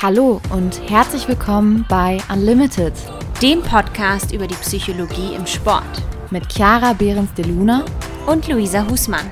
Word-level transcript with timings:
Hallo 0.00 0.40
und 0.50 0.88
herzlich 0.88 1.26
willkommen 1.26 1.84
bei 1.88 2.18
Unlimited, 2.32 2.92
dem 3.42 3.60
Podcast 3.62 4.32
über 4.32 4.46
die 4.46 4.54
Psychologie 4.54 5.34
im 5.34 5.44
Sport 5.44 5.82
mit 6.30 6.48
Chiara 6.52 6.92
Behrens 6.92 7.34
de 7.34 7.44
Luna 7.44 7.84
und 8.24 8.46
Luisa 8.46 8.88
Husmann. 8.88 9.28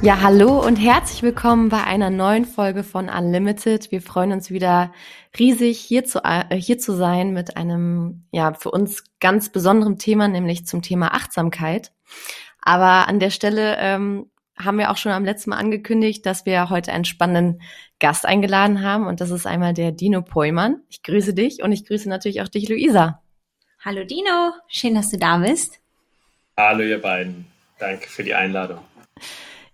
Ja, 0.00 0.22
hallo 0.22 0.66
und 0.66 0.76
herzlich 0.76 1.22
willkommen 1.22 1.68
bei 1.68 1.84
einer 1.84 2.08
neuen 2.08 2.46
Folge 2.46 2.82
von 2.82 3.10
Unlimited. 3.10 3.92
Wir 3.92 4.00
freuen 4.00 4.32
uns 4.32 4.50
wieder 4.50 4.94
riesig 5.38 5.78
hier 5.78 6.06
zu, 6.06 6.24
äh, 6.24 6.56
hier 6.56 6.78
zu 6.78 6.96
sein 6.96 7.34
mit 7.34 7.58
einem, 7.58 8.24
ja, 8.30 8.54
für 8.54 8.70
uns 8.70 9.04
ganz 9.20 9.50
besonderen 9.50 9.98
Thema, 9.98 10.26
nämlich 10.26 10.64
zum 10.64 10.80
Thema 10.80 11.12
Achtsamkeit. 11.12 11.92
Aber 12.62 13.08
an 13.08 13.20
der 13.20 13.28
Stelle 13.28 13.76
ähm, 13.78 14.30
haben 14.64 14.78
wir 14.78 14.90
auch 14.90 14.96
schon 14.96 15.12
am 15.12 15.24
letzten 15.24 15.50
Mal 15.50 15.56
angekündigt, 15.56 16.24
dass 16.26 16.46
wir 16.46 16.70
heute 16.70 16.92
einen 16.92 17.04
spannenden 17.04 17.62
Gast 17.98 18.26
eingeladen 18.26 18.82
haben 18.82 19.06
und 19.06 19.20
das 19.20 19.30
ist 19.30 19.46
einmal 19.46 19.74
der 19.74 19.92
Dino 19.92 20.22
Poimann. 20.22 20.82
Ich 20.88 21.02
grüße 21.02 21.34
dich 21.34 21.62
und 21.62 21.72
ich 21.72 21.86
grüße 21.86 22.08
natürlich 22.08 22.42
auch 22.42 22.48
dich, 22.48 22.68
Luisa. 22.68 23.22
Hallo 23.84 24.04
Dino, 24.04 24.52
schön, 24.68 24.94
dass 24.94 25.10
du 25.10 25.18
da 25.18 25.38
bist. 25.38 25.80
Hallo 26.56 26.82
ihr 26.82 27.00
beiden, 27.00 27.46
danke 27.78 28.08
für 28.08 28.24
die 28.24 28.34
Einladung. 28.34 28.78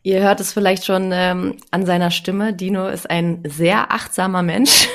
Ihr 0.03 0.21
hört 0.21 0.39
es 0.39 0.53
vielleicht 0.53 0.85
schon 0.85 1.11
ähm, 1.13 1.57
an 1.73 1.85
seiner 1.85 2.13
Stimme. 2.13 2.53
Dino 2.53 2.87
ist 2.87 3.11
ein 3.11 3.43
sehr 3.45 3.91
achtsamer 3.91 4.43
Mensch. 4.43 4.89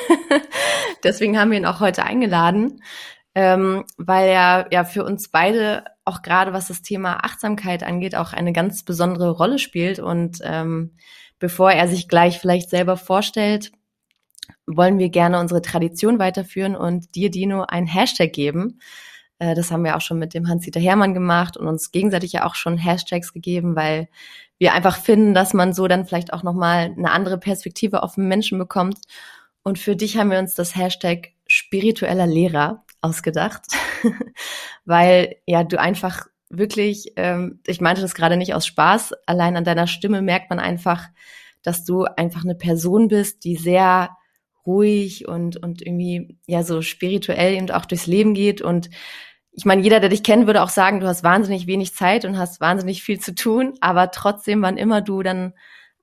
Deswegen 1.04 1.38
haben 1.38 1.52
wir 1.52 1.58
ihn 1.58 1.66
auch 1.66 1.82
heute 1.82 2.04
eingeladen, 2.04 2.82
ähm, 3.36 3.86
weil 3.98 4.28
er 4.28 4.68
ja 4.72 4.84
für 4.84 5.04
uns 5.04 5.30
beide 5.30 5.86
auch 6.04 6.22
gerade 6.22 6.54
was 6.54 6.68
das 6.68 6.82
Thema 6.82 7.24
Achtsamkeit 7.24 7.84
angeht, 7.84 8.16
auch 8.16 8.34
eine 8.34 8.54
ganz 8.54 8.84
besondere 8.84 9.32
Rolle 9.32 9.60
spielt. 9.60 10.00
Und 10.00 10.40
ähm, 10.44 10.96
bevor 11.40 11.72
er 11.72 11.88
sich 11.88 12.08
gleich 12.08 12.40
vielleicht 12.40 12.70
selber 12.70 12.98
vorstellt, 12.98 13.72
wollen 14.66 15.00
wir 15.00 15.10
gerne 15.10 15.40
unsere 15.40 15.62
Tradition 15.62 16.20
weiterführen 16.20 16.76
und 16.76 17.16
dir, 17.16 17.30
Dino, 17.32 17.64
ein 17.68 17.86
Hashtag 17.86 18.34
geben. 18.34 18.80
Äh, 19.40 19.56
das 19.56 19.72
haben 19.72 19.84
wir 19.84 19.96
auch 19.96 20.02
schon 20.02 20.20
mit 20.20 20.34
dem 20.34 20.48
Hans-Dieter 20.48 20.80
Hermann 20.80 21.14
gemacht 21.14 21.58
und 21.58 21.68
uns 21.68 21.92
gegenseitig 21.92 22.34
ja 22.34 22.46
auch 22.46 22.56
schon 22.56 22.78
Hashtags 22.78 23.34
gegeben, 23.34 23.76
weil 23.76 24.10
wir 24.58 24.74
einfach 24.74 24.98
finden, 24.98 25.34
dass 25.34 25.54
man 25.54 25.74
so 25.74 25.88
dann 25.88 26.06
vielleicht 26.06 26.34
auch 26.34 26.44
nochmal 26.44 26.94
eine 26.98 27.12
andere 27.12 27.38
Perspektive 27.38 28.04
auf 28.04 28.16
den 28.16 28.28
Menschen 28.28 28.58
bekommt. 28.60 29.00
Und 29.64 29.80
für 29.80 29.96
dich 29.96 30.18
haben 30.18 30.32
wir 30.32 30.40
uns 30.40 30.56
das 30.56 30.76
Hashtag 30.76 31.30
spiritueller 31.48 32.28
Lehrer 32.28 32.84
ausgedacht, 33.02 33.64
weil 34.86 35.36
ja 35.46 35.64
du 35.64 35.80
einfach 35.80 36.28
wirklich, 36.50 37.14
ähm, 37.16 37.60
ich 37.66 37.82
meinte 37.82 38.02
das 38.02 38.14
gerade 38.14 38.38
nicht 38.38 38.54
aus 38.54 38.66
Spaß, 38.66 39.14
allein 39.26 39.58
an 39.58 39.64
deiner 39.64 39.88
Stimme 39.88 40.22
merkt 40.22 40.50
man 40.50 40.60
einfach, 40.60 41.08
dass 41.64 41.86
du 41.86 42.04
einfach 42.04 42.44
eine 42.44 42.56
Person 42.56 43.08
bist, 43.08 43.44
die 43.44 43.56
sehr 43.56 44.16
ruhig 44.66 45.28
und, 45.28 45.58
und 45.58 45.82
irgendwie 45.82 46.38
ja 46.48 46.64
so 46.64 46.82
spirituell 46.82 47.54
eben 47.54 47.72
auch 47.72 47.86
durchs 47.86 48.08
Leben 48.08 48.34
geht. 48.34 48.62
Und 48.62 48.90
ich 49.52 49.66
meine, 49.66 49.82
jeder, 49.82 50.00
der 50.00 50.10
dich 50.10 50.24
kennt, 50.24 50.48
würde 50.48 50.62
auch 50.62 50.70
sagen, 50.70 51.00
du 51.00 51.08
hast 51.08 51.24
wahnsinnig 51.24 51.68
wenig 51.68 51.94
Zeit 51.96 52.26
und 52.26 52.38
hast 52.38 52.62
wahnsinnig 52.62 53.04
viel 53.04 53.20
zu 53.20 53.36
tun, 53.36 53.74
aber 53.82 54.12
trotzdem, 54.12 54.62
wann 54.62 54.78
immer 54.78 55.02
du 55.02 55.24
dann 55.24 55.54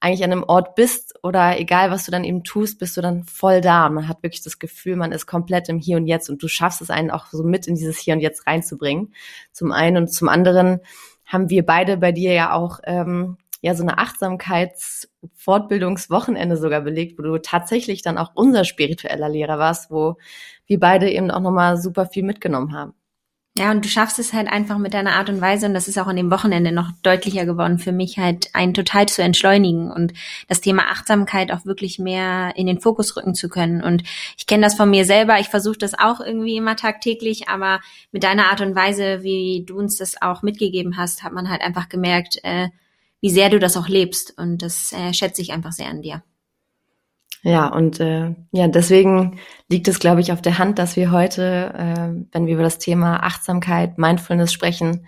eigentlich 0.01 0.25
an 0.25 0.33
einem 0.33 0.45
Ort 0.45 0.77
bist 0.77 1.19
oder 1.23 1.59
egal, 1.59 1.91
was 1.91 2.05
du 2.05 2.13
dann 2.13 2.25
eben 2.25 2.45
tust, 2.45 2.79
bist 2.79 2.97
du 2.97 3.01
dann 3.01 3.25
voll 3.25 3.61
da. 3.61 3.89
Man 3.89 4.09
hat 4.09 4.23
wirklich 4.23 4.43
das 4.43 4.59
Gefühl, 4.59 4.97
man 4.97 5.13
ist 5.13 5.27
komplett 5.27 5.69
im 5.69 5.79
Hier 5.79 5.97
und 5.97 6.07
Jetzt 6.07 6.31
und 6.31 6.43
du 6.43 6.49
schaffst 6.49 6.81
es 6.81 6.91
einen 6.91 7.11
auch 7.11 7.27
so 7.27 7.43
mit 7.43 7.67
in 7.67 7.75
dieses 7.75 7.99
Hier 7.99 8.15
und 8.15 8.21
Jetzt 8.21 8.47
reinzubringen. 8.47 9.13
Zum 9.53 9.73
einen 9.73 9.97
und 9.97 10.07
zum 10.09 10.29
anderen 10.29 10.81
haben 11.25 11.51
wir 11.51 11.67
beide 11.67 11.97
bei 11.97 12.13
dir 12.13 12.33
ja 12.33 12.53
auch 12.53 12.79
ähm, 12.85 13.39
ja 13.61 13.75
so 13.75 13.83
eine 13.83 13.99
Achtsamkeitsfortbildungswochenende 13.99 16.57
sogar 16.57 16.83
belegt, 16.83 17.19
wo 17.19 17.23
du 17.23 17.39
tatsächlich 17.39 18.03
dann 18.03 18.19
auch 18.19 18.31
unser 18.35 18.65
spiritueller 18.65 19.29
Lehrer 19.29 19.59
warst, 19.59 19.91
wo 19.91 20.17
wir 20.67 20.79
beide 20.79 21.11
eben 21.11 21.33
auch 21.33 21.41
nochmal 21.41 21.77
super 21.77 22.07
viel 22.07 22.23
mitgenommen 22.23 22.73
haben. 22.73 22.95
Ja, 23.59 23.73
und 23.73 23.85
du 23.85 23.89
schaffst 23.89 24.21
es 24.21 24.33
halt 24.33 24.47
einfach 24.47 24.79
mit 24.79 24.95
deiner 24.95 25.17
Art 25.17 25.29
und 25.29 25.41
Weise, 25.41 25.67
und 25.67 25.75
das 25.75 25.89
ist 25.89 25.99
auch 25.99 26.07
an 26.07 26.15
dem 26.15 26.31
Wochenende 26.31 26.71
noch 26.71 26.93
deutlicher 27.03 27.45
geworden 27.45 27.81
für 27.81 27.91
mich, 27.91 28.17
halt 28.17 28.55
einen 28.55 28.73
total 28.73 29.07
zu 29.07 29.21
entschleunigen 29.21 29.91
und 29.91 30.13
das 30.47 30.61
Thema 30.61 30.85
Achtsamkeit 30.93 31.51
auch 31.51 31.65
wirklich 31.67 31.99
mehr 31.99 32.53
in 32.55 32.69
den 32.69 32.81
Fokus 32.81 33.17
rücken 33.17 33.35
zu 33.35 33.49
können. 33.49 33.83
Und 33.83 34.05
ich 34.37 34.47
kenne 34.47 34.63
das 34.63 34.77
von 34.77 34.89
mir 34.89 35.05
selber, 35.05 35.41
ich 35.41 35.49
versuche 35.49 35.77
das 35.77 35.99
auch 35.99 36.21
irgendwie 36.21 36.57
immer 36.57 36.77
tagtäglich, 36.77 37.49
aber 37.49 37.81
mit 38.13 38.23
deiner 38.23 38.49
Art 38.49 38.61
und 38.61 38.77
Weise, 38.77 39.25
wie 39.25 39.65
du 39.67 39.77
uns 39.77 39.97
das 39.97 40.23
auch 40.23 40.43
mitgegeben 40.43 40.97
hast, 40.97 41.25
hat 41.25 41.33
man 41.33 41.51
halt 41.51 41.61
einfach 41.61 41.89
gemerkt, 41.89 42.39
äh, 42.45 42.69
wie 43.21 43.31
sehr 43.31 43.51
du 43.51 43.59
das 43.59 43.77
auch 43.77 43.89
lebst. 43.89 44.39
Und 44.39 44.63
das 44.63 44.93
äh, 44.93 45.13
schätze 45.13 45.43
ich 45.43 45.53
einfach 45.53 45.73
sehr 45.73 45.89
an 45.89 46.01
dir. 46.01 46.23
Ja, 47.43 47.69
und 47.69 48.01
äh, 48.01 48.35
ja, 48.53 48.67
deswegen 48.69 49.39
liegt 49.69 49.89
es, 49.89 50.01
glaube 50.01 50.21
ich, 50.21 50.33
auf 50.33 50.43
der 50.43 50.59
Hand, 50.59 50.79
dass 50.79 50.97
wir 50.97 51.13
heute, 51.13 51.73
äh, 51.77 52.27
wenn 52.33 52.47
wir 52.47 52.55
über 52.55 52.65
das 52.65 52.79
Thema 52.79 53.23
Achtsamkeit, 53.23 53.97
Mindfulness 53.97 54.53
sprechen, 54.53 55.07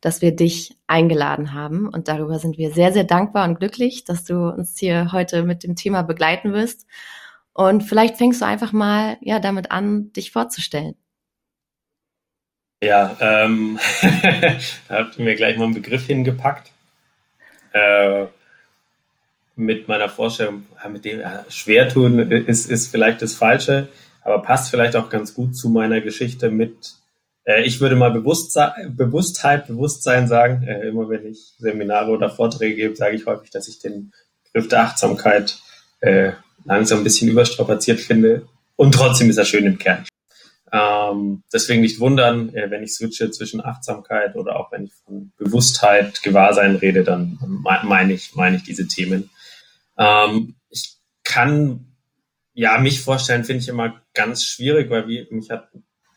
dass 0.00 0.20
wir 0.20 0.34
dich 0.34 0.76
eingeladen 0.86 1.54
haben. 1.54 1.88
Und 1.88 2.08
darüber 2.08 2.38
sind 2.38 2.58
wir 2.58 2.72
sehr, 2.72 2.92
sehr 2.92 3.04
dankbar 3.04 3.48
und 3.48 3.58
glücklich, 3.58 4.04
dass 4.04 4.24
du 4.24 4.48
uns 4.48 4.78
hier 4.78 5.12
heute 5.12 5.42
mit 5.42 5.64
dem 5.64 5.76
Thema 5.76 6.02
begleiten 6.02 6.52
wirst. 6.52 6.86
Und 7.54 7.82
vielleicht 7.82 8.16
fängst 8.16 8.40
du 8.40 8.46
einfach 8.46 8.72
mal 8.72 9.16
ja 9.20 9.38
damit 9.38 9.70
an, 9.70 10.12
dich 10.12 10.32
vorzustellen. 10.32 10.96
Ja, 12.82 13.16
ähm, 13.20 13.78
da 14.88 14.94
habt 14.96 15.18
ihr 15.18 15.24
mir 15.24 15.36
gleich 15.36 15.56
mal 15.56 15.64
einen 15.64 15.74
Begriff 15.74 16.06
hingepackt. 16.06 16.72
Äh, 17.72 18.26
mit 19.64 19.88
meiner 19.88 20.08
Vorstellung, 20.08 20.66
mit 20.90 21.04
dem 21.04 21.20
ja, 21.20 21.44
schwer 21.48 21.88
tun 21.88 22.18
ist, 22.30 22.70
ist 22.70 22.88
vielleicht 22.88 23.22
das 23.22 23.34
Falsche, 23.34 23.88
aber 24.22 24.42
passt 24.42 24.70
vielleicht 24.70 24.96
auch 24.96 25.08
ganz 25.08 25.34
gut 25.34 25.56
zu 25.56 25.68
meiner 25.68 26.00
Geschichte 26.00 26.50
mit, 26.50 26.94
äh, 27.44 27.62
ich 27.62 27.80
würde 27.80 27.96
mal 27.96 28.10
Bewusstsein, 28.10 28.94
Bewusstheit, 28.96 29.66
Bewusstsein 29.66 30.28
sagen. 30.28 30.62
Äh, 30.62 30.88
immer 30.88 31.08
wenn 31.08 31.26
ich 31.26 31.54
Seminare 31.58 32.10
oder 32.10 32.30
Vorträge 32.30 32.76
gebe, 32.76 32.96
sage 32.96 33.16
ich 33.16 33.26
häufig, 33.26 33.50
dass 33.50 33.68
ich 33.68 33.78
den 33.78 34.12
Begriff 34.44 34.68
der 34.68 34.82
Achtsamkeit 34.82 35.58
äh, 36.00 36.32
langsam 36.64 36.98
ein 36.98 37.04
bisschen 37.04 37.28
überstrapaziert 37.28 38.00
finde. 38.00 38.46
Und 38.76 38.94
trotzdem 38.94 39.30
ist 39.30 39.38
er 39.38 39.44
schön 39.44 39.66
im 39.66 39.78
Kern. 39.78 40.04
Ähm, 40.72 41.42
deswegen 41.52 41.82
nicht 41.82 42.00
wundern, 42.00 42.54
äh, 42.54 42.70
wenn 42.70 42.82
ich 42.82 42.94
switche 42.94 43.30
zwischen 43.30 43.62
Achtsamkeit 43.62 44.36
oder 44.36 44.56
auch 44.56 44.72
wenn 44.72 44.84
ich 44.84 44.92
von 45.04 45.30
Bewusstheit, 45.36 46.22
Gewahrsein 46.22 46.76
rede, 46.76 47.04
dann 47.04 47.38
meine 47.60 48.14
ich, 48.14 48.34
meine 48.34 48.56
ich 48.56 48.62
diese 48.62 48.88
Themen. 48.88 49.28
Ähm, 50.02 50.56
ich 50.70 50.96
kann 51.24 51.94
ja 52.54 52.78
mich 52.78 53.00
vorstellen, 53.00 53.44
finde 53.44 53.62
ich 53.62 53.68
immer 53.68 54.00
ganz 54.14 54.44
schwierig, 54.44 54.90
weil 54.90 55.08
wie, 55.08 55.26
mich 55.30 55.50
hat 55.50 55.68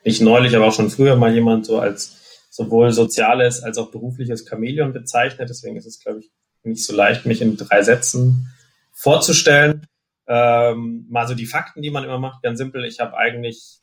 nicht 0.04 0.22
neulich, 0.22 0.56
aber 0.56 0.68
auch 0.68 0.74
schon 0.74 0.90
früher 0.90 1.16
mal 1.16 1.34
jemand 1.34 1.66
so 1.66 1.80
als 1.80 2.18
sowohl 2.50 2.92
soziales 2.92 3.64
als 3.64 3.78
auch 3.78 3.92
berufliches 3.92 4.48
Chamäleon 4.48 4.94
bezeichnet. 4.94 5.50
Deswegen 5.50 5.76
ist 5.76 5.86
es, 5.86 6.00
glaube 6.00 6.20
ich, 6.20 6.32
nicht 6.64 6.86
so 6.86 6.96
leicht, 6.96 7.26
mich 7.26 7.42
in 7.42 7.58
drei 7.58 7.84
Sätzen 7.84 8.52
vorzustellen. 8.94 9.88
Ähm, 10.28 11.06
mal 11.10 11.28
so 11.28 11.36
die 11.36 11.46
Fakten, 11.46 11.82
die 11.82 11.92
man 11.92 12.04
immer 12.04 12.18
macht, 12.18 12.44
ganz 12.44 12.58
simpel. 12.58 12.86
Ich 12.86 13.00
habe 13.00 13.18
eigentlich 13.18 13.80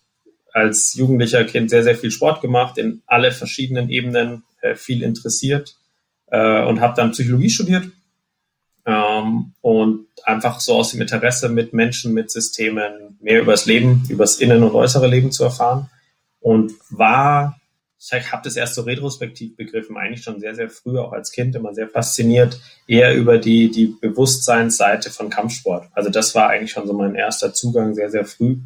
als 0.53 0.95
jugendlicher 0.95 1.45
Kind 1.45 1.71
sehr, 1.71 1.83
sehr 1.83 1.97
viel 1.97 2.11
Sport 2.11 2.41
gemacht, 2.41 2.79
in 2.79 3.03
alle 3.07 3.33
verschiedenen 3.33 3.89
Ebenen, 3.89 4.43
äh, 4.61 4.75
viel 4.75 5.03
interessiert 5.03 5.77
äh, 6.27 6.63
und 6.65 6.81
habe 6.81 6.95
dann 6.97 7.13
Psychologie 7.13 7.51
studiert 7.51 7.85
ähm, 8.87 9.53
und 9.61 10.07
einfach 10.25 10.61
so 10.61 10.75
aus 10.75 10.91
dem 10.91 11.01
Interesse 11.01 11.49
mit 11.49 11.73
Menschen, 11.73 12.15
mit 12.15 12.31
Systemen 12.31 13.19
mehr 13.21 13.41
über 13.41 13.53
das 13.53 13.67
Leben, 13.67 14.05
über 14.09 14.25
das 14.25 14.39
Innen- 14.39 14.63
und 14.63 14.75
äußere 14.75 15.07
Leben 15.07 15.31
zu 15.31 15.45
erfahren 15.45 15.89
und 16.41 16.73
war, 16.91 17.61
ich 17.99 18.33
habe 18.33 18.43
das 18.43 18.57
erst 18.57 18.75
so 18.75 18.83
retrospektiv 18.83 19.57
begriffen, 19.57 19.97
eigentlich 19.97 20.25
schon 20.25 20.41
sehr, 20.41 20.55
sehr 20.55 20.69
früh, 20.69 20.99
auch 20.99 21.13
als 21.13 21.31
Kind 21.31 21.55
immer 21.55 21.73
sehr 21.73 21.89
fasziniert, 21.89 22.61
eher 22.89 23.15
über 23.15 23.39
die, 23.39 23.71
die 23.71 23.87
Bewusstseinsseite 23.87 25.11
von 25.11 25.31
Kampfsport. 25.31 25.89
Also 25.93 26.11
das 26.11 26.35
war 26.35 26.49
eigentlich 26.49 26.73
schon 26.73 26.87
so 26.87 26.93
mein 26.93 27.15
erster 27.15 27.55
Zugang 27.55 27.95
sehr, 27.95 28.11
sehr 28.11 28.25
früh 28.25 28.57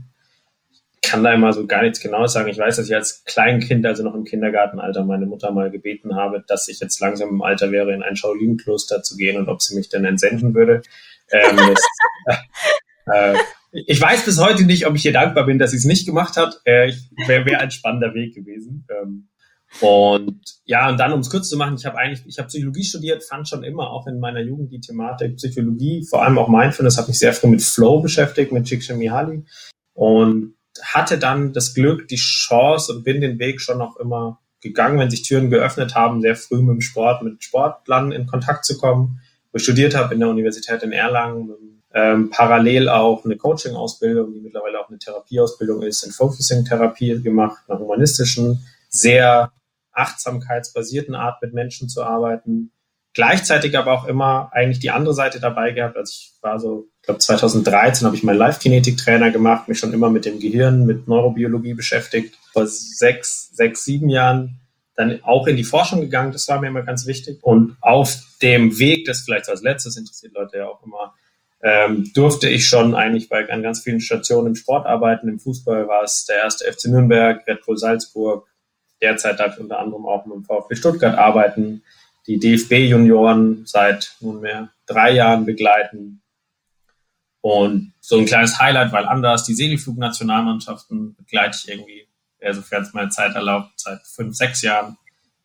kann 1.02 1.22
da 1.22 1.32
immer 1.32 1.52
so 1.52 1.66
gar 1.66 1.82
nichts 1.82 2.00
Genaues 2.00 2.32
sagen. 2.32 2.48
Ich 2.48 2.58
weiß, 2.58 2.76
dass 2.76 2.86
ich 2.86 2.94
als 2.94 3.24
Kleinkind, 3.24 3.86
also 3.86 4.02
noch 4.02 4.14
im 4.14 4.24
Kindergartenalter, 4.24 5.04
meine 5.04 5.26
Mutter 5.26 5.52
mal 5.52 5.70
gebeten 5.70 6.16
habe, 6.16 6.44
dass 6.46 6.68
ich 6.68 6.80
jetzt 6.80 7.00
langsam 7.00 7.28
im 7.28 7.42
Alter 7.42 7.70
wäre, 7.70 7.92
in 7.92 8.02
ein 8.02 8.16
Shaolin-Kloster 8.16 9.02
zu 9.02 9.16
gehen 9.16 9.36
und 9.36 9.48
ob 9.48 9.62
sie 9.62 9.76
mich 9.76 9.88
denn 9.88 10.04
entsenden 10.04 10.54
würde. 10.54 10.82
Ähm, 11.30 11.56
das, 12.26 12.38
äh, 13.12 13.34
ich 13.72 14.00
weiß 14.00 14.24
bis 14.24 14.40
heute 14.40 14.64
nicht, 14.64 14.86
ob 14.86 14.96
ich 14.96 15.04
ihr 15.04 15.12
dankbar 15.12 15.46
bin, 15.46 15.58
dass 15.58 15.72
sie 15.72 15.76
es 15.76 15.84
nicht 15.84 16.06
gemacht 16.06 16.36
hat. 16.36 16.60
Äh, 16.64 16.92
Wäre 17.26 17.46
wär 17.46 17.60
ein 17.60 17.70
spannender 17.70 18.14
Weg 18.14 18.34
gewesen. 18.34 18.86
Ähm, 18.90 19.28
und 19.80 20.40
ja, 20.64 20.88
und 20.88 20.98
dann, 20.98 21.12
um 21.12 21.20
es 21.20 21.30
kurz 21.30 21.48
zu 21.48 21.56
machen, 21.56 21.76
ich 21.78 21.84
habe 21.84 21.98
eigentlich, 21.98 22.24
ich 22.26 22.38
habe 22.38 22.48
Psychologie 22.48 22.84
studiert, 22.84 23.24
fand 23.24 23.48
schon 23.48 23.62
immer 23.62 23.90
auch 23.90 24.06
in 24.06 24.20
meiner 24.20 24.40
Jugend 24.40 24.72
die 24.72 24.80
Thematik 24.80 25.36
Psychologie, 25.36 26.06
vor 26.08 26.22
allem 26.22 26.38
auch 26.38 26.48
Mindfulness, 26.48 26.96
habe 26.96 27.08
mich 27.08 27.18
sehr 27.18 27.32
früh 27.32 27.48
mit 27.48 27.62
Flow 27.62 28.00
beschäftigt, 28.00 28.52
mit 28.52 28.64
Csikszentmihalyi 28.64 29.44
und 29.92 30.55
hatte 30.82 31.18
dann 31.18 31.52
das 31.52 31.74
Glück, 31.74 32.08
die 32.08 32.16
Chance 32.16 32.92
und 32.92 33.04
bin 33.04 33.20
den 33.20 33.38
Weg 33.38 33.60
schon 33.60 33.78
noch 33.78 33.96
immer 33.96 34.40
gegangen, 34.60 34.98
wenn 34.98 35.10
sich 35.10 35.22
Türen 35.22 35.50
geöffnet 35.50 35.94
haben, 35.94 36.20
sehr 36.20 36.36
früh 36.36 36.60
mit 36.62 36.74
dem 36.74 36.80
Sport, 36.80 37.22
mit 37.22 37.42
Sportlern 37.42 38.12
in 38.12 38.26
Kontakt 38.26 38.64
zu 38.64 38.76
kommen. 38.78 39.20
wo 39.52 39.56
ich 39.56 39.62
studiert 39.62 39.94
habe 39.94 40.12
in 40.14 40.20
der 40.20 40.28
Universität 40.28 40.82
in 40.82 40.92
Erlangen. 40.92 41.50
Ähm, 41.94 42.30
parallel 42.30 42.88
auch 42.90 43.24
eine 43.24 43.36
Coaching-Ausbildung, 43.36 44.32
die 44.34 44.40
mittlerweile 44.40 44.80
auch 44.80 44.88
eine 44.88 44.98
Therapieausbildung 44.98 45.82
ist, 45.82 46.02
in 46.02 46.12
Focusing-Therapie 46.12 47.22
gemacht, 47.22 47.62
einer 47.68 47.78
humanistischen, 47.78 48.66
sehr 48.90 49.52
achtsamkeitsbasierten 49.92 51.14
Art 51.14 51.40
mit 51.40 51.54
Menschen 51.54 51.88
zu 51.88 52.02
arbeiten. 52.02 52.70
Gleichzeitig 53.16 53.78
aber 53.78 53.94
auch 53.94 54.04
immer 54.04 54.50
eigentlich 54.52 54.78
die 54.78 54.90
andere 54.90 55.14
Seite 55.14 55.40
dabei 55.40 55.70
gehabt. 55.70 55.96
Also 55.96 56.12
ich 56.12 56.32
war 56.42 56.60
so, 56.60 56.90
ich 57.00 57.06
glaube 57.06 57.18
2013 57.18 58.04
habe 58.04 58.14
ich 58.14 58.22
meinen 58.22 58.36
Live-Kinetik-Trainer 58.36 59.30
gemacht, 59.30 59.68
mich 59.68 59.78
schon 59.78 59.94
immer 59.94 60.10
mit 60.10 60.26
dem 60.26 60.38
Gehirn, 60.38 60.84
mit 60.84 61.08
Neurobiologie 61.08 61.72
beschäftigt. 61.72 62.36
Vor 62.52 62.66
sechs, 62.66 63.48
sechs, 63.56 63.86
sieben 63.86 64.10
Jahren 64.10 64.60
dann 64.96 65.20
auch 65.22 65.46
in 65.46 65.56
die 65.56 65.64
Forschung 65.64 66.02
gegangen. 66.02 66.32
Das 66.32 66.46
war 66.48 66.60
mir 66.60 66.66
immer 66.66 66.82
ganz 66.82 67.06
wichtig. 67.06 67.38
Und 67.40 67.78
auf 67.80 68.18
dem 68.42 68.78
Weg, 68.78 69.06
das 69.06 69.22
vielleicht 69.22 69.48
als 69.48 69.62
letztes 69.62 69.96
interessiert 69.96 70.34
Leute 70.34 70.58
ja 70.58 70.66
auch 70.66 70.84
immer, 70.84 71.14
ähm, 71.62 72.10
durfte 72.12 72.50
ich 72.50 72.68
schon 72.68 72.94
eigentlich 72.94 73.30
bei 73.30 73.48
an 73.48 73.62
ganz 73.62 73.80
vielen 73.80 74.02
Stationen 74.02 74.48
im 74.48 74.56
Sport 74.56 74.84
arbeiten. 74.84 75.30
Im 75.30 75.40
Fußball 75.40 75.88
war 75.88 76.02
es 76.02 76.26
der 76.26 76.36
erste 76.36 76.70
FC 76.70 76.88
Nürnberg, 76.88 77.46
Red 77.46 77.64
Bull 77.64 77.78
Salzburg. 77.78 78.46
Derzeit 79.00 79.40
darf 79.40 79.54
ich 79.54 79.60
unter 79.60 79.78
anderem 79.78 80.04
auch 80.04 80.26
mit 80.26 80.34
dem 80.34 80.44
VfB 80.44 80.74
Stuttgart 80.74 81.16
arbeiten 81.16 81.82
die 82.26 82.38
DFB-Junioren 82.38 83.66
seit 83.66 84.16
nunmehr 84.20 84.70
drei 84.86 85.12
Jahren 85.12 85.44
begleiten. 85.44 86.22
Und 87.40 87.92
so 88.00 88.18
ein 88.18 88.26
kleines 88.26 88.58
Highlight, 88.58 88.92
weil 88.92 89.06
anders 89.06 89.44
die 89.44 89.54
Segelflugnationalmannschaften 89.54 91.14
begleite 91.16 91.58
ich 91.62 91.68
irgendwie, 91.68 92.08
sofern 92.52 92.82
es 92.82 92.92
meine 92.92 93.10
Zeit 93.10 93.34
erlaubt, 93.34 93.70
seit 93.76 94.04
fünf, 94.04 94.34
sechs 94.36 94.62
Jahren. 94.62 94.96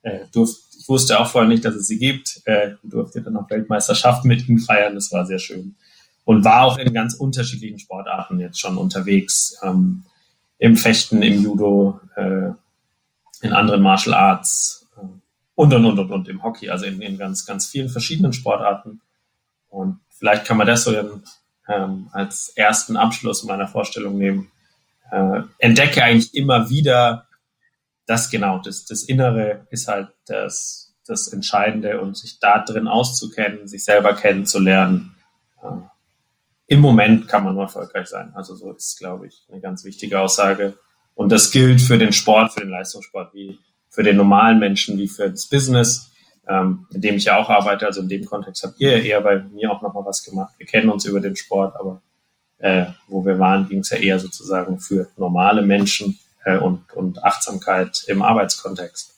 Äh, 0.02 0.22
durft, 0.32 0.58
ich 0.80 0.90
wusste 0.90 1.20
auch 1.20 1.28
vorher 1.28 1.48
nicht, 1.48 1.64
dass 1.64 1.76
es 1.76 1.88
sie 1.88 2.00
gibt. 2.00 2.42
Äh, 2.46 2.72
durfte 2.82 3.22
dann 3.22 3.38
auch 3.38 3.50
Weltmeisterschaften 3.50 4.28
mit 4.28 4.48
ihnen 4.48 4.58
feiern. 4.58 4.96
Das 4.96 5.12
war 5.12 5.26
sehr 5.28 5.38
schön. 5.38 5.76
Und 6.26 6.44
war 6.44 6.64
auch 6.64 6.80
in 6.80 6.94
ganz 6.94 7.14
unterschiedlichen 7.14 7.78
Sportarten 7.78 8.40
jetzt 8.40 8.60
schon 8.60 8.78
unterwegs. 8.78 9.58
Ähm, 9.62 10.04
Im 10.58 10.78
Fechten, 10.78 11.22
im 11.22 11.44
Judo, 11.44 12.00
äh, 12.16 12.50
in 13.42 13.54
anderen 13.54 13.82
Martial 13.82 14.16
Arts, 14.16 14.81
und 15.62 15.72
und 15.76 15.86
und 15.86 16.00
und 16.00 16.12
und 16.12 16.28
im 16.28 16.42
Hockey, 16.42 16.72
also 16.72 16.88
in, 16.88 17.04
in 17.04 17.20
ganz, 17.20 17.46
ganz 17.46 17.68
vielen 17.68 17.88
verschiedenen 17.88 18.34
Sportarten. 18.34 19.00
Und 19.70 20.00
vielleicht 20.10 20.46
kann 20.46 20.58
man 20.58 20.66
das 20.66 20.86
so 20.86 20.92
in, 20.92 21.22
ähm, 21.70 22.10
als 22.14 22.52
ersten 22.56 22.98
Abschluss 22.98 23.44
meiner 23.44 23.68
Vorstellung 23.68 24.18
nehmen. 24.18 24.52
Äh, 25.12 25.42
entdecke 25.60 26.04
eigentlich 26.04 26.34
immer 26.34 26.72
wieder, 26.72 27.28
das 28.08 28.32
genau, 28.32 28.58
das, 28.58 28.86
das 28.86 29.04
Innere 29.04 29.68
ist 29.70 29.88
halt 29.88 30.08
das, 30.26 30.96
das 31.06 31.28
Entscheidende 31.28 32.02
und 32.02 32.18
sich 32.18 32.40
da 32.40 32.58
drin 32.58 32.88
auszukennen, 32.88 33.68
sich 33.68 33.86
selber 33.86 34.16
kennenzulernen. 34.16 35.16
Äh, 35.62 35.68
Im 36.66 36.80
Moment 36.80 37.28
kann 37.28 37.44
man 37.44 37.54
nur 37.54 37.66
erfolgreich 37.66 38.08
sein. 38.08 38.32
Also 38.34 38.56
so 38.56 38.72
ist, 38.72 38.98
glaube 38.98 39.28
ich, 39.28 39.46
eine 39.52 39.62
ganz 39.62 39.86
wichtige 39.86 40.22
Aussage. 40.22 40.74
Und 41.14 41.32
das 41.32 41.52
gilt 41.52 41.82
für 41.82 42.00
den 42.00 42.14
Sport, 42.14 42.52
für 42.52 42.62
den 42.62 42.72
Leistungssport 42.72 43.36
wie 43.36 43.60
für 43.92 44.04
den 44.04 44.18
normalen 44.18 44.58
Menschen 44.58 44.98
wie 44.98 45.08
für 45.08 45.30
das 45.30 45.48
Business, 45.48 46.12
ähm, 46.48 46.88
in 46.94 47.02
dem 47.02 47.16
ich 47.16 47.26
ja 47.26 47.38
auch 47.38 47.50
arbeite. 47.50 47.86
Also 47.86 48.02
in 48.02 48.10
dem 48.10 48.26
Kontext 48.26 48.64
habt 48.64 48.80
ihr 48.80 49.04
eher 49.04 49.22
bei 49.22 49.40
mir 49.40 49.72
auch 49.72 49.82
nochmal 49.82 50.06
was 50.06 50.24
gemacht. 50.24 50.54
Wir 50.58 50.66
kennen 50.66 50.90
uns 50.90 51.06
über 51.06 51.20
den 51.20 51.36
Sport, 51.36 51.76
aber 51.78 52.02
äh, 52.58 52.86
wo 53.08 53.26
wir 53.26 53.38
waren, 53.38 53.68
ging 53.68 53.80
es 53.80 53.90
ja 53.90 53.98
eher 53.98 54.18
sozusagen 54.18 54.80
für 54.80 55.10
normale 55.18 55.62
Menschen 55.62 56.18
äh, 56.46 56.58
und, 56.58 56.92
und 56.94 57.24
Achtsamkeit 57.24 58.04
im 58.08 58.22
Arbeitskontext. 58.22 59.14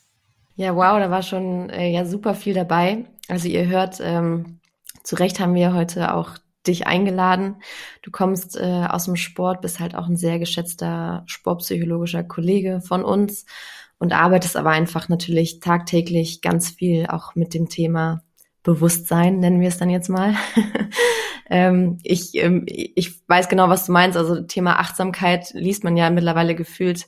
Ja, 0.56 0.76
wow, 0.76 1.00
da 1.00 1.10
war 1.10 1.22
schon 1.22 1.70
äh, 1.70 1.90
ja 1.92 2.06
super 2.06 2.34
viel 2.34 2.54
dabei. 2.54 3.06
Also 3.28 3.48
ihr 3.48 3.68
hört, 3.68 4.00
ähm, 4.02 4.60
zu 5.04 5.16
Recht 5.16 5.40
haben 5.40 5.54
wir 5.54 5.74
heute 5.74 6.14
auch 6.14 6.32
dich 6.66 6.88
eingeladen. 6.88 7.58
Du 8.02 8.10
kommst 8.10 8.56
äh, 8.56 8.88
aus 8.90 9.06
dem 9.06 9.18
Sport, 9.18 9.62
bist 9.62 9.80
halt 9.80 9.96
auch 9.96 10.08
ein 10.08 10.16
sehr 10.16 10.40
geschätzter 10.40 11.24
sportpsychologischer 11.28 12.24
Kollege 12.24 12.82
von 12.82 13.04
uns 13.04 13.46
und 14.04 14.12
arbeitest 14.12 14.58
aber 14.58 14.72
einfach 14.72 15.08
natürlich 15.08 15.62
tagtäglich 15.62 16.42
ganz 16.42 16.70
viel 16.70 17.08
auch 17.08 17.36
mit 17.36 17.54
dem 17.54 17.70
Thema 17.70 18.22
Bewusstsein, 18.62 19.40
nennen 19.40 19.62
wir 19.62 19.70
es 19.70 19.78
dann 19.78 19.90
jetzt 19.90 20.10
mal. 20.10 20.36
ähm, 21.50 22.00
ich, 22.04 22.36
ähm, 22.36 22.66
ich 22.68 23.26
weiß 23.30 23.48
genau, 23.48 23.70
was 23.70 23.86
du 23.86 23.94
meinst. 23.94 24.18
Also 24.18 24.42
Thema 24.42 24.78
Achtsamkeit 24.78 25.52
liest 25.54 25.86
man 25.86 25.96
ja 25.96 26.10
mittlerweile 26.10 26.54
gefühlt 26.54 27.08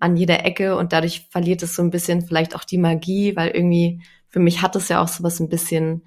an 0.00 0.16
jeder 0.16 0.44
Ecke 0.44 0.76
und 0.76 0.92
dadurch 0.92 1.28
verliert 1.30 1.62
es 1.62 1.76
so 1.76 1.82
ein 1.82 1.90
bisschen 1.90 2.22
vielleicht 2.22 2.56
auch 2.56 2.64
die 2.64 2.78
Magie, 2.78 3.36
weil 3.36 3.50
irgendwie 3.50 4.02
für 4.26 4.40
mich 4.40 4.62
hat 4.62 4.74
es 4.74 4.88
ja 4.88 5.00
auch 5.00 5.06
sowas 5.06 5.38
ein 5.38 5.48
bisschen 5.48 6.02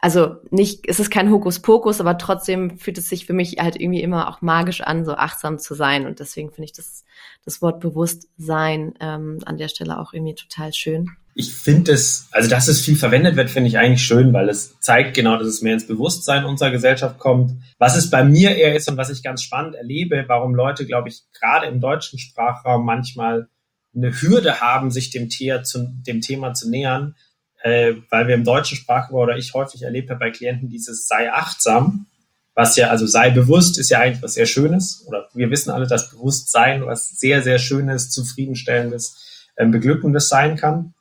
also 0.00 0.36
nicht, 0.50 0.86
es 0.86 1.00
ist 1.00 1.10
kein 1.10 1.30
Hokuspokus, 1.30 2.00
aber 2.00 2.18
trotzdem 2.18 2.78
fühlt 2.78 2.98
es 2.98 3.08
sich 3.08 3.26
für 3.26 3.32
mich 3.32 3.56
halt 3.58 3.80
irgendwie 3.80 4.02
immer 4.02 4.28
auch 4.28 4.42
magisch 4.42 4.82
an, 4.82 5.04
so 5.04 5.14
achtsam 5.14 5.58
zu 5.58 5.74
sein. 5.74 6.06
Und 6.06 6.20
deswegen 6.20 6.50
finde 6.50 6.66
ich 6.66 6.72
das, 6.72 7.04
das 7.44 7.62
Wort 7.62 7.80
Bewusstsein 7.80 8.94
ähm, 9.00 9.38
an 9.46 9.56
der 9.56 9.68
Stelle 9.68 9.98
auch 9.98 10.12
irgendwie 10.12 10.34
total 10.34 10.72
schön. 10.72 11.10
Ich 11.36 11.52
finde 11.52 11.92
es, 11.92 12.28
also 12.30 12.48
dass 12.48 12.68
es 12.68 12.80
viel 12.80 12.96
verwendet 12.96 13.34
wird, 13.34 13.50
finde 13.50 13.68
ich 13.68 13.78
eigentlich 13.78 14.04
schön, 14.04 14.32
weil 14.32 14.48
es 14.48 14.78
zeigt 14.80 15.14
genau, 15.14 15.36
dass 15.36 15.48
es 15.48 15.62
mehr 15.62 15.74
ins 15.74 15.86
Bewusstsein 15.86 16.44
unserer 16.44 16.70
Gesellschaft 16.70 17.18
kommt. 17.18 17.52
Was 17.78 17.96
es 17.96 18.08
bei 18.08 18.22
mir 18.22 18.54
eher 18.54 18.76
ist 18.76 18.88
und 18.88 18.96
was 18.96 19.10
ich 19.10 19.22
ganz 19.22 19.42
spannend 19.42 19.74
erlebe, 19.74 20.24
warum 20.28 20.54
Leute, 20.54 20.86
glaube 20.86 21.08
ich, 21.08 21.22
gerade 21.32 21.66
im 21.66 21.80
deutschen 21.80 22.18
Sprachraum 22.18 22.84
manchmal 22.84 23.48
eine 23.96 24.12
Hürde 24.20 24.60
haben, 24.60 24.90
sich 24.90 25.10
dem, 25.10 25.28
Thea 25.28 25.62
dem 25.74 26.20
Thema 26.20 26.52
zu 26.52 26.68
nähern, 26.70 27.16
äh, 27.64 27.94
weil 28.10 28.28
wir 28.28 28.34
im 28.34 28.44
deutschen 28.44 28.76
Sprachgebrauch 28.76 29.22
oder 29.22 29.38
ich 29.38 29.54
häufig 29.54 29.82
erlebt 29.82 30.10
habe 30.10 30.20
bei 30.20 30.30
Klienten 30.30 30.68
dieses 30.68 31.08
sei 31.08 31.32
achtsam, 31.32 32.06
was 32.54 32.76
ja, 32.76 32.90
also 32.90 33.06
sei 33.06 33.30
bewusst, 33.30 33.78
ist 33.78 33.88
ja 33.88 34.00
eigentlich 34.00 34.22
was 34.22 34.34
sehr 34.34 34.44
Schönes. 34.44 35.02
Oder 35.08 35.28
wir 35.32 35.50
wissen 35.50 35.70
alle, 35.70 35.86
dass 35.86 36.10
Bewusstsein 36.10 36.84
was 36.84 37.08
sehr, 37.08 37.42
sehr 37.42 37.58
Schönes, 37.58 38.10
zufriedenstellendes, 38.10 39.48
äh, 39.56 39.66
beglückendes 39.66 40.28
sein 40.28 40.56
kann 40.56 40.92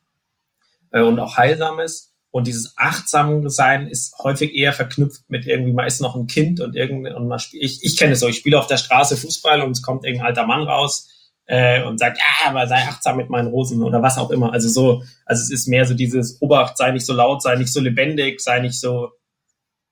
äh, 0.92 1.02
und 1.02 1.20
auch 1.20 1.36
heilsames. 1.36 2.14
Und 2.32 2.48
dieses 2.48 2.74
achtsam 2.78 3.50
sein 3.50 3.88
ist 3.88 4.18
häufig 4.20 4.56
eher 4.56 4.72
verknüpft 4.72 5.24
mit 5.28 5.46
irgendwie, 5.46 5.74
man 5.74 5.86
ist 5.86 6.00
noch 6.00 6.16
ein 6.16 6.28
Kind 6.28 6.62
und 6.62 6.78
irgendwie, 6.78 7.12
und 7.12 7.28
man 7.28 7.40
spielt, 7.40 7.62
ich, 7.62 7.84
ich 7.84 7.98
kenne 7.98 8.14
es 8.14 8.22
so, 8.22 8.28
ich 8.30 8.38
spiele 8.38 8.58
auf 8.58 8.68
der 8.68 8.78
Straße 8.78 9.18
Fußball 9.18 9.62
und 9.62 9.72
es 9.72 9.82
kommt 9.82 10.06
irgendein 10.06 10.28
alter 10.28 10.48
Mann 10.48 10.64
raus 10.64 11.10
äh, 11.46 11.84
und 11.84 12.00
sagt, 12.00 12.18
ja, 12.18 12.50
aber 12.50 12.68
sei 12.68 12.78
achtsam 12.78 13.18
mit 13.18 13.30
meinen 13.30 13.50
Rosen 13.50 13.84
oder 13.84 14.02
was 14.02 14.18
auch 14.18 14.32
immer. 14.32 14.54
Also 14.54 14.70
so, 14.70 15.04
also 15.26 15.42
es 15.42 15.52
ist 15.52 15.68
mehr 15.68 15.86
so 15.86 15.94
dieses 15.94 16.42
Obacht, 16.42 16.78
sei 16.78 16.92
nicht 16.92 17.06
so 17.06 17.14
laut, 17.14 17.42
sei 17.42 17.56
nicht 17.56 17.74
so 17.74 17.82
lebendig, 17.82 18.42
sei 18.42 18.60
nicht 18.60 18.80
so 18.80 19.12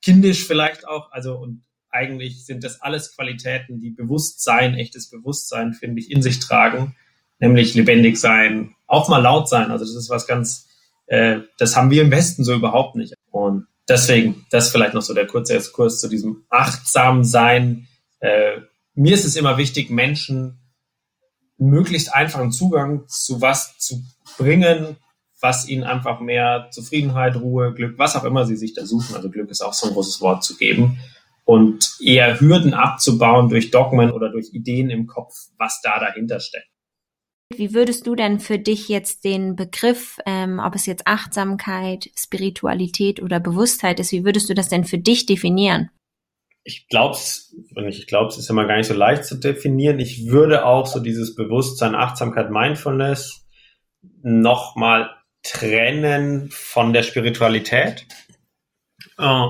kindisch 0.02 0.46
vielleicht 0.46 0.88
auch. 0.88 1.12
Also 1.12 1.36
und 1.36 1.64
eigentlich 1.90 2.46
sind 2.46 2.64
das 2.64 2.82
alles 2.82 3.16
Qualitäten, 3.16 3.82
die 3.82 3.90
Bewusstsein, 3.90 4.76
echtes 4.76 5.10
Bewusstsein, 5.10 5.74
finde 5.74 6.00
ich, 6.00 6.10
in 6.10 6.22
sich 6.22 6.40
tragen, 6.40 6.96
nämlich 7.40 7.74
lebendig 7.76 8.18
sein, 8.18 8.76
auch 8.88 9.10
mal 9.10 9.18
laut 9.22 9.50
sein. 9.50 9.72
Also 9.72 9.84
das 9.84 9.96
ist 9.96 10.10
was 10.10 10.28
ganz, 10.28 10.70
äh, 11.08 11.40
das 11.58 11.76
haben 11.76 11.92
wir 11.92 12.02
im 12.02 12.12
Westen 12.12 12.46
so 12.46 12.54
überhaupt 12.54 12.96
nicht. 12.96 13.14
Und 13.30 13.68
deswegen, 13.90 14.46
das 14.52 14.72
vielleicht 14.72 14.94
noch 14.94 15.02
so 15.02 15.14
der 15.14 15.28
kurze 15.28 15.56
Exkurs 15.56 16.00
zu 16.00 16.08
diesem 16.08 16.46
achtsam 16.50 17.26
sein. 17.26 17.88
Äh, 18.20 18.62
mir 18.96 19.14
ist 19.14 19.26
es 19.26 19.36
immer 19.36 19.58
wichtig, 19.58 19.90
Menschen 19.90 20.61
möglichst 21.62 22.14
einfachen 22.14 22.52
Zugang 22.52 23.08
zu 23.08 23.42
was 23.42 23.78
zu 23.78 24.04
bringen, 24.38 24.98
was 25.40 25.68
ihnen 25.68 25.84
einfach 25.84 26.20
mehr 26.20 26.70
Zufriedenheit, 26.72 27.36
Ruhe, 27.36 27.74
Glück, 27.74 27.98
was 27.98 28.16
auch 28.16 28.24
immer 28.24 28.46
sie 28.46 28.56
sich 28.56 28.74
da 28.74 28.86
suchen. 28.86 29.16
Also 29.16 29.30
Glück 29.30 29.50
ist 29.50 29.62
auch 29.62 29.74
so 29.74 29.88
ein 29.88 29.94
großes 29.94 30.22
Wort 30.22 30.44
zu 30.44 30.58
geben. 30.58 31.00
Und 31.44 31.98
eher 32.00 32.40
Hürden 32.40 32.74
abzubauen 32.74 33.50
durch 33.50 33.72
Dogmen 33.72 34.12
oder 34.12 34.30
durch 34.30 34.54
Ideen 34.54 34.90
im 34.90 35.08
Kopf, 35.08 35.34
was 35.58 35.82
da 35.82 36.00
dahinter 36.00 36.40
steckt. 36.40 36.68
Wie 37.54 37.74
würdest 37.74 38.08
du 38.08 38.16
denn 38.16 38.40
für 38.40 38.60
dich 38.60 38.88
jetzt 38.88 39.26
den 39.26 39.56
Begriff, 39.56 40.20
ähm, 40.26 40.62
ob 40.64 40.76
es 40.76 40.86
jetzt 40.86 41.08
Achtsamkeit, 41.08 42.10
Spiritualität 42.16 43.22
oder 43.22 43.40
Bewusstheit 43.40 44.00
ist, 44.00 44.12
wie 44.14 44.24
würdest 44.24 44.50
du 44.50 44.54
das 44.54 44.70
denn 44.70 44.86
für 44.86 45.00
dich 45.00 45.26
definieren? 45.26 45.90
Ich 46.64 46.88
glaube 46.88 47.16
es, 47.16 47.56
ich 47.88 48.08
glaube, 48.08 48.28
es 48.28 48.38
ist 48.38 48.50
immer 48.50 48.68
gar 48.68 48.78
nicht 48.78 48.88
so 48.88 48.94
leicht 48.94 49.26
zu 49.26 49.36
definieren. 49.36 50.00
Ich 50.00 50.28
würde 50.28 50.66
auch 50.66 50.86
so 50.86 51.00
dieses 51.00 51.36
Bewusstsein, 51.36 51.96
Achtsamkeit, 51.96 52.52
Mindfulness 52.52 53.48
nochmal 54.22 55.10
trennen 55.44 56.50
von 56.52 56.94
der 56.94 57.04
Spiritualität, 57.04 58.06
äh, 59.18 59.46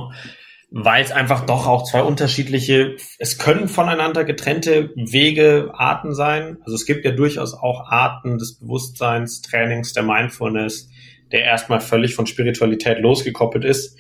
weil 0.74 1.04
es 1.04 1.12
einfach 1.12 1.46
doch 1.46 1.68
auch 1.68 1.84
zwei 1.84 2.02
unterschiedliche, 2.02 2.96
es 3.20 3.38
können 3.38 3.68
voneinander 3.68 4.24
getrennte 4.24 4.94
Wege, 4.96 5.72
Arten 5.74 6.16
sein. 6.16 6.60
Also 6.64 6.76
es 6.76 6.86
gibt 6.86 7.04
ja 7.04 7.12
durchaus 7.12 7.54
auch 7.54 7.90
Arten 7.90 8.38
des 8.38 8.58
Bewusstseins, 8.60 9.42
Trainings, 9.42 9.92
der 9.92 10.04
Mindfulness, 10.04 10.90
der 11.34 11.44
erstmal 11.44 11.82
völlig 11.82 12.16
von 12.16 12.26
Spiritualität 12.26 13.00
losgekoppelt 13.00 13.66
ist. 13.66 13.98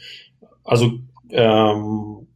Also 0.63 0.99
ähm, 1.31 2.27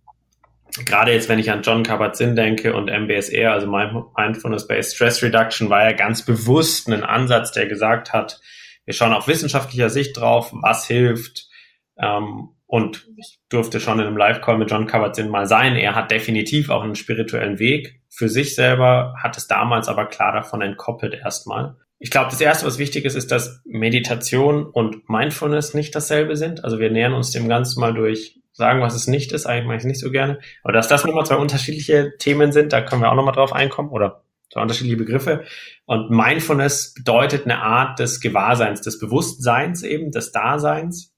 gerade 0.83 1.13
jetzt, 1.13 1.29
wenn 1.29 1.39
ich 1.39 1.51
an 1.51 1.61
John 1.61 1.83
Kabat-Zinn 1.83 2.35
denke 2.35 2.75
und 2.75 2.89
MBSR, 2.89 3.51
also 3.51 3.67
Mindfulness-Based 3.67 4.95
Stress 4.95 5.23
Reduction, 5.23 5.69
war 5.69 5.83
ja 5.83 5.93
ganz 5.93 6.25
bewusst 6.25 6.89
ein 6.89 7.03
Ansatz, 7.03 7.51
der 7.51 7.67
gesagt 7.67 8.11
hat, 8.13 8.41
wir 8.83 8.93
schauen 8.93 9.13
auf 9.13 9.27
wissenschaftlicher 9.27 9.89
Sicht 9.89 10.17
drauf, 10.17 10.51
was 10.53 10.85
hilft. 10.85 11.47
Ähm, 11.97 12.49
und 12.67 13.07
ich 13.17 13.39
durfte 13.49 13.79
schon 13.79 13.99
in 13.99 14.07
einem 14.07 14.17
Live-Call 14.17 14.57
mit 14.57 14.69
John 14.69 14.87
Kabat-Zinn 14.87 15.29
mal 15.29 15.45
sein. 15.45 15.75
Er 15.75 15.95
hat 15.95 16.11
definitiv 16.11 16.69
auch 16.69 16.83
einen 16.83 16.95
spirituellen 16.95 17.59
Weg 17.59 18.01
für 18.09 18.27
sich 18.27 18.55
selber, 18.55 19.15
hat 19.21 19.37
es 19.37 19.47
damals 19.47 19.87
aber 19.87 20.07
klar 20.07 20.33
davon 20.33 20.61
entkoppelt 20.61 21.13
erstmal. 21.13 21.75
Ich 21.99 22.11
glaube, 22.11 22.29
das 22.31 22.41
Erste, 22.41 22.65
was 22.65 22.77
wichtig 22.77 23.05
ist, 23.05 23.15
ist, 23.15 23.31
dass 23.31 23.61
Meditation 23.65 24.65
und 24.65 25.09
Mindfulness 25.09 25.73
nicht 25.73 25.95
dasselbe 25.95 26.35
sind. 26.35 26.63
Also 26.63 26.79
wir 26.79 26.91
nähern 26.91 27.13
uns 27.13 27.31
dem 27.31 27.47
Ganzen 27.47 27.79
mal 27.79 27.93
durch 27.93 28.39
sagen, 28.55 28.81
was 28.81 28.95
es 28.95 29.07
nicht 29.07 29.33
ist. 29.33 29.45
Eigentlich 29.45 29.65
mache 29.65 29.75
ich 29.75 29.81
es 29.81 29.87
nicht 29.87 29.99
so 29.99 30.11
gerne. 30.11 30.39
Aber 30.63 30.71
dass 30.71 30.87
das 30.87 31.03
nochmal 31.03 31.25
zwei 31.25 31.35
unterschiedliche 31.35 32.17
Themen 32.17 32.51
sind, 32.51 32.71
da 32.71 32.81
können 32.81 33.01
wir 33.01 33.11
auch 33.11 33.15
nochmal 33.15 33.35
drauf 33.35 33.51
einkommen 33.51 33.89
oder 33.89 34.23
zwei 34.51 34.61
unterschiedliche 34.61 34.97
Begriffe. 34.97 35.43
Und 35.85 36.09
Mindfulness 36.09 36.93
bedeutet 36.93 37.45
eine 37.45 37.61
Art 37.61 37.99
des 37.99 38.21
Gewahrseins, 38.21 38.81
des 38.81 38.97
Bewusstseins 38.97 39.83
eben, 39.83 40.11
des 40.11 40.31
Daseins. 40.31 41.13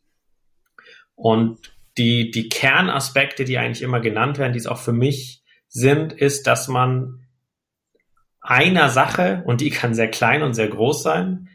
Und 1.13 1.71
die, 1.97 2.31
die 2.31 2.49
Kernaspekte, 2.49 3.45
die 3.45 3.59
eigentlich 3.59 3.83
immer 3.83 3.99
genannt 3.99 4.39
werden, 4.39 4.53
die 4.53 4.59
es 4.59 4.67
auch 4.67 4.79
für 4.79 4.93
mich 4.93 5.43
sind, 5.67 6.13
ist, 6.13 6.47
dass 6.47 6.67
man 6.67 7.27
einer 8.41 8.89
Sache, 8.89 9.43
und 9.45 9.61
die 9.61 9.69
kann 9.69 9.93
sehr 9.93 10.09
klein 10.09 10.41
und 10.41 10.53
sehr 10.53 10.69
groß 10.69 11.03
sein, 11.03 11.49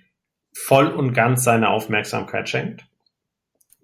voll 0.54 0.86
und 0.88 1.12
ganz 1.12 1.42
seine 1.42 1.70
Aufmerksamkeit 1.70 2.48
schenkt. 2.48 2.84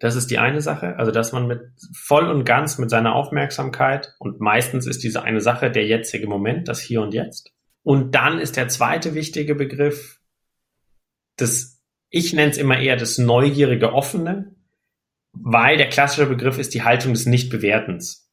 Das 0.00 0.14
ist 0.14 0.30
die 0.30 0.38
eine 0.38 0.60
Sache, 0.60 0.96
also 0.96 1.10
dass 1.10 1.32
man 1.32 1.46
mit 1.46 1.60
voll 1.92 2.28
und 2.28 2.44
ganz 2.44 2.78
mit 2.78 2.88
seiner 2.88 3.14
Aufmerksamkeit 3.14 4.14
und 4.18 4.40
meistens 4.40 4.86
ist 4.86 5.02
diese 5.02 5.22
eine 5.22 5.40
Sache 5.40 5.70
der 5.70 5.86
jetzige 5.86 6.28
Moment, 6.28 6.68
das 6.68 6.80
Hier 6.80 7.02
und 7.02 7.14
Jetzt. 7.14 7.52
Und 7.82 8.14
dann 8.14 8.38
ist 8.38 8.56
der 8.56 8.68
zweite 8.68 9.14
wichtige 9.14 9.54
Begriff, 9.54 10.20
das, 11.36 11.80
ich 12.10 12.32
nenne 12.32 12.50
es 12.50 12.58
immer 12.58 12.78
eher 12.78 12.96
das 12.96 13.18
neugierige 13.18 13.92
Offene, 13.92 14.54
weil 15.32 15.76
der 15.76 15.88
klassische 15.88 16.26
Begriff 16.26 16.58
ist 16.58 16.74
die 16.74 16.82
Haltung 16.82 17.14
des 17.14 17.26
Nichtbewertens. 17.26 18.28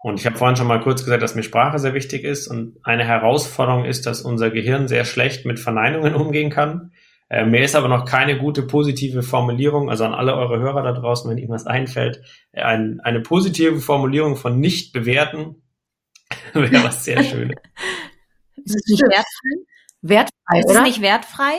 Und 0.00 0.20
ich 0.20 0.26
habe 0.26 0.36
vorhin 0.36 0.56
schon 0.56 0.68
mal 0.68 0.80
kurz 0.80 1.02
gesagt, 1.02 1.22
dass 1.22 1.34
mir 1.34 1.42
Sprache 1.42 1.78
sehr 1.78 1.94
wichtig 1.94 2.22
ist 2.22 2.46
und 2.46 2.78
eine 2.84 3.04
Herausforderung 3.04 3.84
ist, 3.84 4.06
dass 4.06 4.22
unser 4.22 4.50
Gehirn 4.50 4.86
sehr 4.86 5.04
schlecht 5.04 5.44
mit 5.44 5.58
Verneinungen 5.58 6.14
umgehen 6.14 6.50
kann. 6.50 6.92
Äh, 7.30 7.44
mir 7.44 7.62
ist 7.62 7.76
aber 7.76 7.88
noch 7.88 8.04
keine 8.04 8.38
gute 8.38 8.62
positive 8.62 9.22
Formulierung, 9.22 9.90
also 9.90 10.04
an 10.04 10.14
alle 10.14 10.34
eure 10.34 10.58
Hörer 10.58 10.82
da 10.82 10.92
draußen, 10.92 11.30
wenn 11.30 11.38
Ihnen 11.38 11.50
was 11.50 11.66
einfällt, 11.66 12.22
ein, 12.52 13.00
eine 13.00 13.20
positive 13.20 13.80
Formulierung 13.80 14.36
von 14.36 14.58
nicht 14.60 14.92
bewerten 14.92 15.62
wäre 16.54 16.84
was 16.84 17.04
sehr 17.04 17.22
Schönes. 17.22 17.56
ist 18.64 18.76
es 18.76 18.86
nicht 18.90 19.02
wertfrei? 19.02 19.64
Wertfrei, 20.02 20.58
ist 20.60 20.70
es 20.70 20.82
nicht 20.82 21.02
wertfrei? 21.02 21.54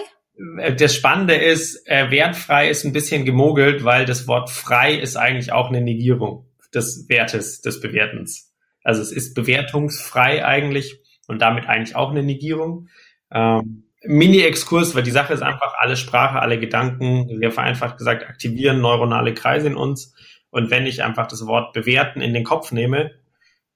Äh, 0.59 0.75
das 0.75 0.95
Spannende 0.95 1.35
ist, 1.35 1.87
äh, 1.87 2.09
wertfrei 2.11 2.69
ist 2.69 2.85
ein 2.85 2.93
bisschen 2.93 3.25
gemogelt, 3.25 3.83
weil 3.83 4.05
das 4.05 4.27
Wort 4.27 4.49
frei 4.49 4.95
ist 4.95 5.17
eigentlich 5.17 5.51
auch 5.51 5.69
eine 5.69 5.81
Negierung 5.81 6.47
des 6.73 7.07
Wertes, 7.09 7.61
des 7.61 7.81
Bewertens. 7.81 8.53
Also 8.83 9.01
es 9.01 9.11
ist 9.11 9.33
bewertungsfrei 9.33 10.45
eigentlich 10.45 11.01
und 11.27 11.41
damit 11.41 11.67
eigentlich 11.67 11.95
auch 11.95 12.11
eine 12.11 12.23
Negierung. 12.23 12.87
Ähm, 13.31 13.88
Mini-Exkurs, 14.05 14.95
weil 14.95 15.03
die 15.03 15.11
Sache 15.11 15.33
ist 15.33 15.41
einfach, 15.41 15.73
alle 15.77 15.97
Sprache, 15.97 16.39
alle 16.39 16.59
Gedanken, 16.59 17.27
sehr 17.39 17.51
vereinfacht 17.51 17.97
gesagt, 17.97 18.27
aktivieren 18.27 18.79
neuronale 18.79 19.33
Kreise 19.33 19.67
in 19.67 19.75
uns. 19.75 20.15
Und 20.51 20.71
wenn 20.71 20.85
ich 20.85 21.03
einfach 21.03 21.27
das 21.27 21.45
Wort 21.45 21.73
bewerten 21.73 22.21
in 22.21 22.33
den 22.33 22.43
Kopf 22.43 22.71
nehme, 22.71 23.11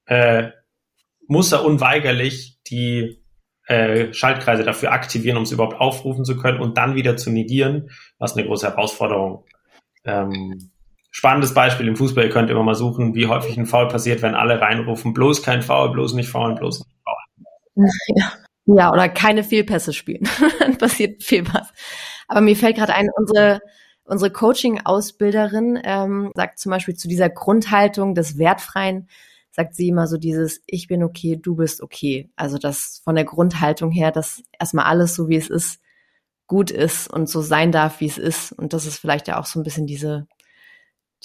äh, 0.06 0.50
muss 1.28 1.52
er 1.52 1.66
unweigerlich 1.66 2.60
die 2.68 3.24
äh, 3.68 4.14
Schaltkreise 4.14 4.64
dafür 4.64 4.92
aktivieren, 4.92 5.38
um 5.38 5.44
es 5.44 5.52
überhaupt 5.52 5.80
aufrufen 5.80 6.26
zu 6.26 6.38
können 6.38 6.60
und 6.60 6.78
dann 6.78 6.96
wieder 6.96 7.16
zu 7.18 7.30
negieren, 7.30 7.90
was 8.18 8.36
eine 8.36 8.46
große 8.46 8.68
Herausforderung. 8.68 9.46
Ähm, 10.04 10.72
spannendes 11.12 11.54
Beispiel 11.54 11.88
im 11.88 11.96
Fußball, 11.96 12.26
ihr 12.26 12.30
könnt 12.30 12.50
immer 12.50 12.64
mal 12.64 12.76
suchen, 12.76 13.16
wie 13.16 13.28
häufig 13.28 13.58
ein 13.58 13.66
Foul 13.66 13.88
passiert, 13.88 14.22
wenn 14.22 14.36
alle 14.36 14.60
reinrufen, 14.60 15.14
bloß 15.14 15.44
kein 15.44 15.62
Foul, 15.62 15.92
bloß 15.92 16.14
nicht 16.14 16.30
faulen, 16.30 16.56
bloß 16.56 16.80
nicht 16.80 16.98
faulen. 17.04 17.20
Ja. 18.16 18.43
Ja, 18.66 18.92
oder 18.92 19.10
keine 19.10 19.44
Fehlpässe 19.44 19.94
spielen. 19.94 20.28
Dann 20.60 20.78
passiert 20.78 21.24
viel 21.24 21.46
was. 21.54 21.72
Aber 22.28 22.42
mir 22.42 22.56
fällt 22.56 22.78
gerade 22.78 22.94
ein, 22.94 23.10
unsere, 23.16 23.62
unsere 24.06 24.32
Coaching-Ausbilderin 24.32 25.80
ähm, 25.84 26.32
sagt 26.36 26.60
zum 26.60 26.70
Beispiel 26.70 26.96
zu 26.96 27.08
dieser 27.08 27.30
Grundhaltung 27.30 28.16
des 28.16 28.38
Wertfreien, 28.38 29.10
sagt 29.52 29.76
sie 29.76 29.90
immer 29.90 30.08
so 30.08 30.18
dieses, 30.18 30.62
ich 30.66 30.88
bin 30.88 31.04
okay, 31.04 31.38
du 31.42 31.56
bist 31.56 31.82
okay. 31.82 32.32
Also 32.36 32.58
das 32.58 33.02
von 33.04 33.16
der 33.16 33.26
Grundhaltung 33.26 33.92
her, 33.92 34.12
dass 34.12 34.42
erstmal 34.60 34.86
alles 34.86 35.14
so 35.14 35.28
wie 35.28 35.36
es 35.36 35.50
ist, 35.50 35.82
gut 36.48 36.72
ist 36.72 37.12
und 37.12 37.30
so 37.30 37.42
sein 37.42 37.72
darf, 37.72 38.00
wie 38.00 38.08
es 38.08 38.18
ist. 38.18 38.52
Und 38.54 38.74
das 38.74 38.86
ist 38.86 38.98
vielleicht 38.98 39.28
ja 39.28 39.40
auch 39.40 39.46
so 39.46 39.60
ein 39.60 39.64
bisschen 39.64 39.88
diese, 39.88 40.28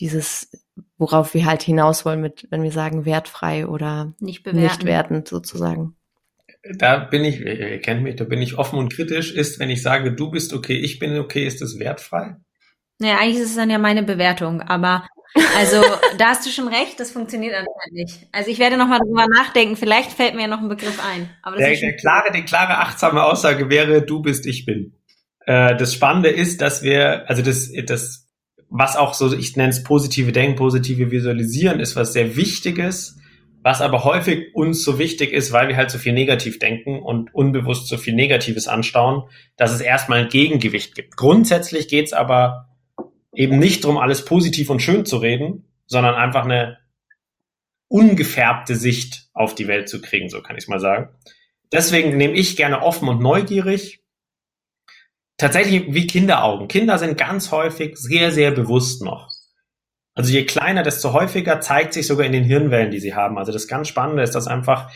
dieses, 0.00 0.50
worauf 0.96 1.34
wir 1.34 1.46
halt 1.46 1.62
hinaus 1.62 2.04
wollen 2.04 2.20
mit, 2.20 2.48
wenn 2.50 2.62
wir 2.62 2.72
sagen 2.72 3.04
wertfrei 3.04 3.66
oder 3.66 4.12
nicht, 4.18 4.42
bewerten. 4.42 4.62
nicht 4.62 4.84
wertend 4.84 5.28
sozusagen 5.28 5.97
da 6.76 6.98
bin 6.98 7.24
ich, 7.24 7.40
ihr 7.40 7.80
kennt 7.80 8.02
mich, 8.02 8.16
da 8.16 8.24
bin 8.24 8.42
ich 8.42 8.58
offen 8.58 8.78
und 8.78 8.92
kritisch, 8.92 9.32
ist, 9.32 9.58
wenn 9.58 9.70
ich 9.70 9.82
sage, 9.82 10.12
du 10.12 10.30
bist 10.30 10.52
okay, 10.52 10.76
ich 10.76 10.98
bin 10.98 11.18
okay, 11.18 11.46
ist 11.46 11.60
das 11.60 11.78
wertfrei? 11.78 12.36
Naja, 12.98 13.18
eigentlich 13.18 13.42
ist 13.42 13.50
es 13.50 13.56
dann 13.56 13.70
ja 13.70 13.78
meine 13.78 14.02
Bewertung, 14.02 14.60
aber 14.60 15.06
also 15.56 15.82
da 16.18 16.28
hast 16.28 16.46
du 16.46 16.50
schon 16.50 16.68
recht, 16.68 16.98
das 16.98 17.10
funktioniert 17.10 17.54
anscheinend 17.54 17.92
nicht. 17.92 18.28
Also 18.32 18.50
ich 18.50 18.58
werde 18.58 18.76
nochmal 18.76 18.98
drüber 18.98 19.26
nachdenken, 19.28 19.76
vielleicht 19.76 20.12
fällt 20.12 20.34
mir 20.34 20.42
ja 20.42 20.48
noch 20.48 20.60
ein 20.60 20.68
Begriff 20.68 21.00
ein. 21.04 21.30
Aber 21.42 21.56
der, 21.56 21.74
der 21.74 21.96
klare, 21.96 22.32
die 22.32 22.42
klare 22.42 22.78
achtsame 22.78 23.22
Aussage 23.22 23.68
wäre, 23.70 24.02
du 24.02 24.20
bist, 24.20 24.46
ich 24.46 24.64
bin. 24.64 24.94
Äh, 25.46 25.76
das 25.76 25.94
Spannende 25.94 26.30
ist, 26.30 26.60
dass 26.60 26.82
wir, 26.82 27.28
also 27.28 27.42
das, 27.42 27.70
das, 27.86 28.26
was 28.68 28.96
auch 28.96 29.14
so, 29.14 29.32
ich 29.34 29.56
nenne 29.56 29.70
es 29.70 29.82
positive 29.82 30.32
Denken, 30.32 30.56
positive 30.56 31.10
Visualisieren, 31.10 31.80
ist 31.80 31.96
was 31.96 32.12
sehr 32.12 32.36
Wichtiges 32.36 33.17
was 33.62 33.80
aber 33.80 34.04
häufig 34.04 34.54
uns 34.54 34.84
so 34.84 34.98
wichtig 34.98 35.32
ist, 35.32 35.52
weil 35.52 35.68
wir 35.68 35.76
halt 35.76 35.90
so 35.90 35.98
viel 35.98 36.12
negativ 36.12 36.58
denken 36.58 37.00
und 37.00 37.34
unbewusst 37.34 37.88
so 37.88 37.96
viel 37.96 38.14
Negatives 38.14 38.68
anstauen, 38.68 39.24
dass 39.56 39.72
es 39.72 39.80
erstmal 39.80 40.20
ein 40.20 40.28
Gegengewicht 40.28 40.94
gibt. 40.94 41.16
Grundsätzlich 41.16 41.88
geht 41.88 42.06
es 42.06 42.12
aber 42.12 42.68
eben 43.34 43.58
nicht 43.58 43.84
darum, 43.84 43.98
alles 43.98 44.24
positiv 44.24 44.70
und 44.70 44.80
schön 44.80 45.04
zu 45.04 45.18
reden, 45.18 45.64
sondern 45.86 46.14
einfach 46.14 46.44
eine 46.44 46.78
ungefärbte 47.88 48.76
Sicht 48.76 49.28
auf 49.32 49.54
die 49.54 49.66
Welt 49.66 49.88
zu 49.88 50.00
kriegen, 50.00 50.28
so 50.28 50.42
kann 50.42 50.56
ich 50.56 50.64
es 50.64 50.68
mal 50.68 50.80
sagen. 50.80 51.08
Deswegen 51.72 52.16
nehme 52.16 52.34
ich 52.34 52.56
gerne 52.56 52.82
offen 52.82 53.08
und 53.08 53.20
neugierig. 53.20 54.02
Tatsächlich 55.36 55.84
wie 55.94 56.06
Kinderaugen. 56.06 56.68
Kinder 56.68 56.98
sind 56.98 57.16
ganz 57.16 57.52
häufig 57.52 57.96
sehr, 57.96 58.32
sehr 58.32 58.50
bewusst 58.50 59.02
noch. 59.02 59.28
Also 60.18 60.32
je 60.32 60.44
kleiner, 60.46 60.82
desto 60.82 61.12
häufiger 61.12 61.60
zeigt 61.60 61.92
sich 61.92 62.08
sogar 62.08 62.26
in 62.26 62.32
den 62.32 62.42
Hirnwellen, 62.42 62.90
die 62.90 62.98
sie 62.98 63.14
haben. 63.14 63.38
Also 63.38 63.52
das 63.52 63.68
ganz 63.68 63.86
Spannende 63.86 64.24
ist, 64.24 64.34
dass 64.34 64.48
einfach 64.48 64.90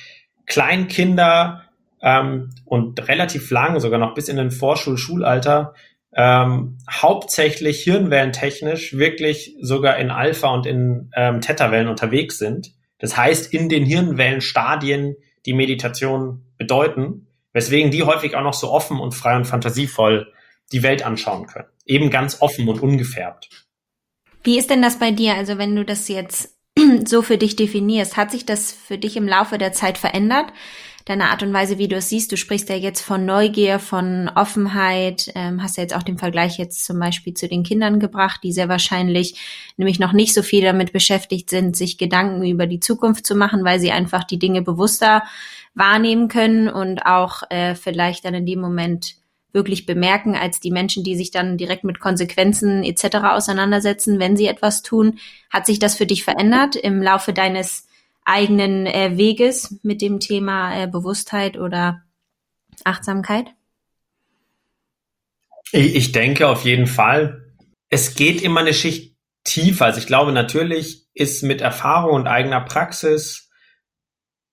Kleinkinder 0.47 1.63
ähm, 2.03 2.51
und 2.65 3.07
relativ 3.07 3.49
lang, 3.53 3.79
sogar 3.79 4.01
noch 4.01 4.15
bis 4.15 4.27
in 4.27 4.35
den 4.35 4.51
Vorschul-Schulalter, 4.51 5.75
ähm, 6.13 6.79
hauptsächlich 6.91 7.85
hirnwellentechnisch 7.85 8.99
wirklich 8.99 9.55
sogar 9.61 9.97
in 9.99 10.11
Alpha- 10.11 10.53
und 10.53 10.67
in 10.67 11.13
ähm, 11.15 11.41
Theta-Wellen 11.41 11.87
unterwegs 11.87 12.39
sind. 12.39 12.73
Das 12.99 13.17
heißt, 13.17 13.55
in 13.55 13.69
den 13.69 13.85
Hirnwellenstadien 13.85 15.15
die 15.47 15.55
Meditation 15.55 16.47
bedeuten, 16.59 17.29
weswegen 17.53 17.93
die 17.93 18.03
häufig 18.03 18.35
auch 18.35 18.43
noch 18.43 18.55
so 18.55 18.73
offen 18.73 18.99
und 18.99 19.13
frei 19.13 19.37
und 19.37 19.45
fantasievoll 19.45 20.33
die 20.73 20.83
Welt 20.83 21.07
anschauen 21.07 21.47
können. 21.47 21.69
Eben 21.87 22.11
ganz 22.11 22.43
offen 22.43 22.69
und 22.69 22.83
ungefärbt. 22.83 23.69
Wie 24.45 24.59
ist 24.59 24.71
denn 24.71 24.83
das 24.83 24.99
bei 24.99 25.11
dir? 25.11 25.35
Also 25.35 25.59
wenn 25.59 25.77
du 25.77 25.85
das 25.85 26.09
jetzt 26.09 26.57
so 27.05 27.23
für 27.23 27.39
dich 27.39 27.57
definierst, 27.57 28.17
hat 28.17 28.31
sich 28.31 28.45
das 28.45 28.73
für 28.73 28.99
dich 28.99 29.17
im 29.17 29.29
Laufe 29.29 29.59
der 29.59 29.73
Zeit 29.73 29.99
verändert? 29.99 30.47
Deine 31.05 31.31
Art 31.31 31.43
und 31.43 31.53
Weise, 31.53 31.79
wie 31.79 31.89
du 31.89 31.97
es 31.97 32.09
siehst, 32.09 32.31
du 32.31 32.37
sprichst 32.37 32.69
ja 32.69 32.77
jetzt 32.77 33.01
von 33.01 33.27
Neugier, 33.27 33.81
von 33.81 34.31
Offenheit, 34.37 35.33
ähm, 35.35 35.61
hast 35.61 35.77
ja 35.77 35.83
jetzt 35.83 35.97
auch 35.97 36.05
den 36.05 36.17
Vergleich 36.17 36.59
jetzt 36.59 36.85
zum 36.85 37.01
Beispiel 37.01 37.35
zu 37.35 37.49
den 37.49 37.65
Kindern 37.65 37.99
gebracht, 37.99 38.41
die 38.45 38.53
sehr 38.53 38.69
wahrscheinlich 38.69 39.35
nämlich 39.77 39.99
noch 39.99 40.13
nicht 40.13 40.33
so 40.33 40.43
viel 40.43 40.63
damit 40.63 40.93
beschäftigt 40.93 41.51
sind, 41.51 41.77
sich 41.77 41.99
Gedanken 41.99 42.45
über 42.45 42.69
die 42.69 42.79
Zukunft 42.79 43.27
zu 43.27 43.35
machen, 43.35 43.65
weil 43.65 43.81
sie 43.81 43.91
einfach 43.91 44.23
die 44.23 44.39
Dinge 44.39 44.63
bewusster 44.63 45.25
wahrnehmen 45.75 46.29
können 46.29 46.69
und 46.69 47.05
auch 47.05 47.43
äh, 47.51 47.75
vielleicht 47.75 48.25
dann 48.25 48.35
in 48.35 48.47
dem 48.47 48.61
Moment 48.61 49.17
wirklich 49.53 49.87
bemerken 49.87 50.35
als 50.35 50.61
die 50.61 50.71
Menschen, 50.71 51.05
die 51.05 51.17
sich 51.17 51.31
dann 51.31 51.57
direkt 51.59 51.85
mit 51.85 52.01
Konsequenzen 52.01 52.83
etc. 52.83 53.17
auseinandersetzen, 53.25 54.19
wenn 54.19 54.37
sie 54.37 54.47
etwas 54.47 54.83
tun. 54.83 55.19
Hat 55.51 55.67
sich 55.67 55.79
das 55.79 55.97
für 55.97 56.07
dich 56.07 56.25
verändert 56.25 56.77
im 56.77 57.03
Laufe 57.03 57.33
deines 57.33 57.87
eigenen 58.25 58.87
äh, 58.87 59.17
Weges 59.17 59.79
mit 59.83 60.01
dem 60.01 60.21
Thema 60.21 60.83
äh, 60.83 60.87
Bewusstheit 60.87 61.59
oder 61.59 62.03
Achtsamkeit? 62.85 63.47
Ich, 65.73 65.95
ich 65.95 66.13
denke 66.13 66.49
auf 66.49 66.65
jeden 66.65 66.87
Fall. 66.87 67.53
Es 67.89 68.15
geht 68.15 68.43
immer 68.43 68.61
eine 68.61 68.75
Schicht 68.75 69.17
tiefer. 69.45 69.87
Also 69.87 69.99
ich 69.99 70.07
glaube, 70.07 70.33
natürlich 70.33 71.07
ist 71.15 71.43
mit 71.43 71.61
Erfahrung 71.61 72.15
und 72.15 72.27
eigener 72.27 72.61
Praxis 72.61 73.51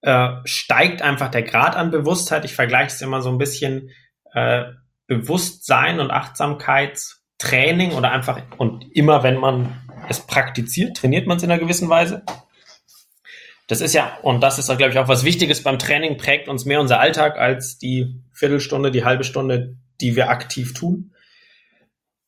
äh, 0.01 0.29
steigt 0.46 1.01
einfach 1.01 1.29
der 1.29 1.44
Grad 1.44 1.75
an 1.75 1.91
Bewusstheit. 1.91 2.46
Ich 2.46 2.53
vergleiche 2.53 2.88
es 2.88 3.01
immer 3.01 3.22
so 3.22 3.29
ein 3.29 3.38
bisschen 3.38 3.91
äh, 4.34 4.63
Bewusstsein 5.10 6.00
und 6.00 6.12
Achtsamkeitstraining 6.12 7.94
oder 7.94 8.12
einfach 8.12 8.42
und 8.58 8.86
immer 8.96 9.24
wenn 9.24 9.38
man 9.38 9.75
es 10.08 10.22
praktiziert, 10.22 10.96
trainiert 10.96 11.25
man 11.25 11.38
es 11.38 11.44
in 11.44 11.51
einer 11.51 11.60
gewissen 11.60 11.89
Weise. 11.89 12.24
Das 13.68 13.82
ist 13.82 13.94
ja, 13.94 14.18
und 14.22 14.42
das 14.42 14.60
ist, 14.60 14.68
glaube 14.68 14.92
ich, 14.92 15.00
auch 15.00 15.08
was 15.08 15.25
Wichtiges 15.25 15.63
beim 15.63 15.80
Training, 15.80 16.18
prägt 16.18 16.48
uns 16.48 16.66
mehr 16.66 16.80
unser 16.80 17.00
Alltag 17.00 17.38
als 17.38 17.80
die 17.80 18.22
Viertelstunde, 18.34 18.92
die 18.92 19.04
halbe 19.04 19.24
Stunde, 19.24 19.78
die 20.00 20.16
wir 20.16 20.30
aktiv 20.30 20.74
tun. 20.74 21.13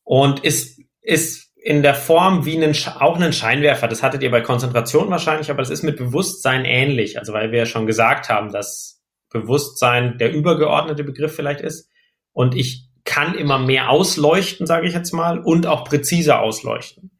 Und 0.03 0.43
ist, 0.43 0.81
ist 1.01 1.51
in 1.55 1.83
der 1.83 1.93
Form 1.95 2.45
wie 2.45 2.57
ein, 2.63 2.75
auch 2.99 3.19
ein 3.19 3.33
Scheinwerfer. 3.33 3.87
Das 3.87 4.01
hattet 4.01 4.23
ihr 4.23 4.31
bei 4.31 4.41
Konzentration 4.41 5.11
wahrscheinlich, 5.11 5.51
aber 5.51 5.61
das 5.61 5.69
ist 5.69 5.83
mit 5.83 5.97
Bewusstsein 5.97 6.65
ähnlich. 6.65 7.19
Also 7.19 7.33
weil 7.33 7.51
wir 7.51 7.59
ja 7.59 7.65
schon 7.67 7.85
gesagt 7.85 8.29
haben, 8.29 8.51
dass 8.51 9.01
Bewusstsein 9.29 10.17
der 10.17 10.33
übergeordnete 10.33 11.03
Begriff 11.03 11.35
vielleicht 11.35 11.61
ist. 11.61 11.89
Und 12.33 12.55
ich 12.55 12.89
kann 13.03 13.35
immer 13.35 13.59
mehr 13.59 13.89
ausleuchten, 13.89 14.67
sage 14.67 14.87
ich 14.87 14.93
jetzt 14.93 15.11
mal, 15.11 15.39
und 15.39 15.65
auch 15.65 15.83
präziser 15.83 16.41
ausleuchten. 16.41 17.11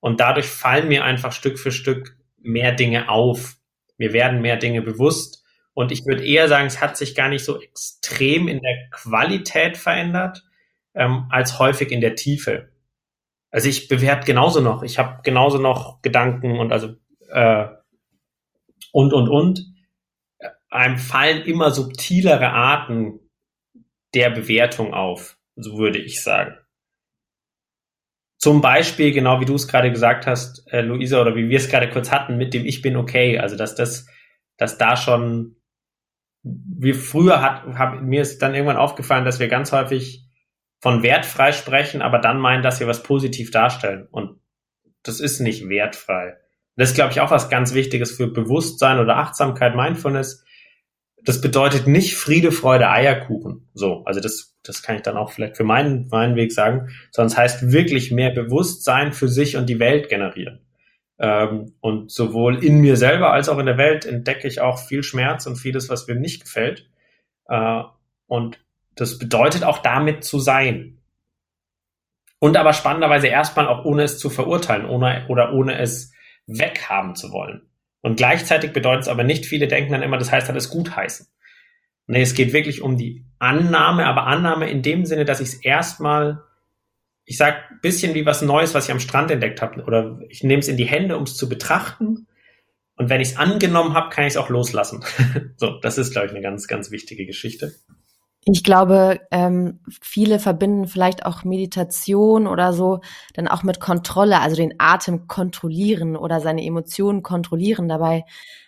Und 0.00 0.20
dadurch 0.20 0.46
fallen 0.46 0.88
mir 0.88 1.04
einfach 1.04 1.32
Stück 1.32 1.58
für 1.58 1.72
Stück 1.72 2.16
mehr 2.38 2.72
Dinge 2.72 3.08
auf. 3.08 3.56
Mir 3.96 4.12
werden 4.12 4.42
mehr 4.42 4.56
Dinge 4.56 4.82
bewusst. 4.82 5.44
Und 5.72 5.90
ich 5.90 6.04
würde 6.06 6.24
eher 6.24 6.48
sagen, 6.48 6.66
es 6.66 6.80
hat 6.80 6.96
sich 6.96 7.14
gar 7.14 7.28
nicht 7.28 7.44
so 7.44 7.60
extrem 7.60 8.46
in 8.48 8.60
der 8.60 8.88
Qualität 8.90 9.76
verändert, 9.76 10.44
ähm, 10.94 11.26
als 11.30 11.58
häufig 11.58 11.90
in 11.90 12.00
der 12.00 12.14
Tiefe. 12.14 12.70
Also 13.50 13.68
ich 13.68 13.88
bewerte 13.88 14.26
genauso 14.26 14.60
noch. 14.60 14.82
Ich 14.82 14.98
habe 14.98 15.20
genauso 15.22 15.58
noch 15.58 16.02
Gedanken 16.02 16.58
und 16.58 16.72
also 16.72 16.94
äh, 17.30 17.66
und 18.92 19.12
und 19.12 19.28
und. 19.28 19.66
Einem 20.70 20.98
fallen 20.98 21.42
immer 21.42 21.70
subtilere 21.70 22.50
Arten 22.50 23.20
der 24.14 24.30
Bewertung 24.30 24.94
auf, 24.94 25.36
so 25.56 25.78
würde 25.78 25.98
ich 25.98 26.22
sagen. 26.22 26.56
Zum 28.38 28.60
Beispiel, 28.60 29.12
genau 29.12 29.40
wie 29.40 29.46
du 29.46 29.54
es 29.54 29.68
gerade 29.68 29.90
gesagt 29.90 30.26
hast, 30.26 30.70
äh, 30.70 30.82
Luisa, 30.82 31.20
oder 31.20 31.34
wie 31.34 31.48
wir 31.48 31.56
es 31.56 31.68
gerade 31.68 31.88
kurz 31.88 32.10
hatten, 32.10 32.36
mit 32.36 32.52
dem 32.52 32.66
Ich 32.66 32.82
bin 32.82 32.96
okay. 32.96 33.38
Also 33.38 33.56
dass 33.56 33.74
das, 33.74 34.06
dass 34.58 34.76
da 34.76 34.96
schon, 34.96 35.56
wie 36.42 36.92
früher 36.92 37.40
hat, 37.40 37.64
hab, 37.78 38.02
mir 38.02 38.20
ist 38.20 38.42
dann 38.42 38.54
irgendwann 38.54 38.76
aufgefallen, 38.76 39.24
dass 39.24 39.40
wir 39.40 39.48
ganz 39.48 39.72
häufig 39.72 40.24
von 40.82 41.02
wertfrei 41.02 41.52
sprechen, 41.52 42.02
aber 42.02 42.18
dann 42.18 42.38
meinen, 42.38 42.62
dass 42.62 42.80
wir 42.80 42.86
was 42.86 43.02
positiv 43.02 43.50
darstellen. 43.50 44.06
Und 44.10 44.40
das 45.02 45.20
ist 45.20 45.40
nicht 45.40 45.68
wertfrei. 45.70 46.36
Das 46.76 46.90
ist, 46.90 46.96
glaube 46.96 47.12
ich, 47.12 47.20
auch 47.20 47.30
was 47.30 47.48
ganz 47.48 47.72
Wichtiges 47.72 48.14
für 48.14 48.26
Bewusstsein 48.26 48.98
oder 48.98 49.16
Achtsamkeit, 49.16 49.74
Mindfulness. 49.74 50.44
Das 51.24 51.40
bedeutet 51.40 51.86
nicht 51.86 52.16
Friede, 52.16 52.52
Freude, 52.52 52.90
Eierkuchen. 52.90 53.68
So, 53.72 54.04
also 54.04 54.20
das, 54.20 54.54
das 54.62 54.82
kann 54.82 54.96
ich 54.96 55.02
dann 55.02 55.16
auch 55.16 55.32
vielleicht 55.32 55.56
für 55.56 55.64
meinen, 55.64 56.08
meinen 56.08 56.36
Weg 56.36 56.52
sagen, 56.52 56.90
sondern 57.10 57.32
es 57.32 57.38
heißt 57.38 57.72
wirklich 57.72 58.10
mehr 58.10 58.30
Bewusstsein 58.30 59.12
für 59.12 59.28
sich 59.28 59.56
und 59.56 59.66
die 59.68 59.78
Welt 59.78 60.08
generieren. 60.08 60.60
Ähm, 61.18 61.74
und 61.80 62.10
sowohl 62.10 62.62
in 62.62 62.80
mir 62.80 62.96
selber 62.96 63.32
als 63.32 63.48
auch 63.48 63.58
in 63.58 63.66
der 63.66 63.78
Welt 63.78 64.04
entdecke 64.04 64.48
ich 64.48 64.60
auch 64.60 64.78
viel 64.78 65.02
Schmerz 65.02 65.46
und 65.46 65.56
vieles, 65.56 65.88
was 65.88 66.06
mir 66.06 66.16
nicht 66.16 66.42
gefällt. 66.42 66.90
Äh, 67.48 67.82
und 68.26 68.58
das 68.96 69.18
bedeutet 69.18 69.64
auch 69.64 69.78
damit 69.78 70.24
zu 70.24 70.38
sein. 70.38 70.98
Und 72.38 72.56
aber 72.56 72.74
spannenderweise 72.74 73.28
erstmal 73.28 73.68
auch 73.68 73.84
ohne 73.84 74.02
es 74.02 74.18
zu 74.18 74.28
verurteilen 74.28 74.86
ohne, 74.86 75.24
oder 75.28 75.54
ohne 75.54 75.78
es 75.78 76.12
weghaben 76.46 77.14
zu 77.14 77.32
wollen. 77.32 77.62
Und 78.04 78.16
gleichzeitig 78.16 78.74
bedeutet 78.74 79.04
es 79.04 79.08
aber 79.08 79.24
nicht, 79.24 79.46
viele 79.46 79.66
denken 79.66 79.92
dann 79.92 80.02
immer, 80.02 80.18
das 80.18 80.30
heißt 80.30 80.50
alles 80.50 80.68
gutheißen. 80.68 81.26
Nee, 82.06 82.20
es 82.20 82.34
geht 82.34 82.52
wirklich 82.52 82.82
um 82.82 82.98
die 82.98 83.24
Annahme, 83.38 84.04
aber 84.04 84.26
Annahme 84.26 84.68
in 84.68 84.82
dem 84.82 85.06
Sinne, 85.06 85.24
dass 85.24 85.40
ich 85.40 85.48
es 85.48 85.54
erstmal, 85.54 86.42
ich 87.24 87.38
sag 87.38 87.80
bisschen 87.80 88.12
wie 88.12 88.26
was 88.26 88.42
Neues, 88.42 88.74
was 88.74 88.84
ich 88.84 88.92
am 88.92 89.00
Strand 89.00 89.30
entdeckt 89.30 89.62
habe, 89.62 89.82
oder 89.84 90.20
ich 90.28 90.42
nehme 90.42 90.60
es 90.60 90.68
in 90.68 90.76
die 90.76 90.84
Hände, 90.84 91.16
um 91.16 91.22
es 91.22 91.34
zu 91.34 91.48
betrachten. 91.48 92.26
Und 92.96 93.08
wenn 93.08 93.22
ich 93.22 93.28
es 93.28 93.36
angenommen 93.38 93.94
habe, 93.94 94.10
kann 94.10 94.24
ich 94.24 94.34
es 94.34 94.36
auch 94.36 94.50
loslassen. 94.50 95.02
so, 95.56 95.80
das 95.80 95.96
ist, 95.96 96.12
glaube 96.12 96.26
ich, 96.26 96.32
eine 96.34 96.42
ganz, 96.42 96.66
ganz 96.66 96.90
wichtige 96.90 97.24
Geschichte. 97.24 97.72
Ich 98.46 98.62
glaube, 98.62 99.20
ähm, 99.30 99.80
viele 100.02 100.38
verbinden 100.38 100.86
vielleicht 100.86 101.24
auch 101.24 101.44
Meditation 101.44 102.46
oder 102.46 102.74
so 102.74 103.00
dann 103.32 103.48
auch 103.48 103.62
mit 103.62 103.80
Kontrolle, 103.80 104.40
also 104.40 104.54
den 104.54 104.74
Atem 104.78 105.26
kontrollieren 105.28 106.14
oder 106.16 106.40
seine 106.40 106.64
Emotionen 106.64 107.22
kontrollieren. 107.22 107.88
Dabei 107.88 108.24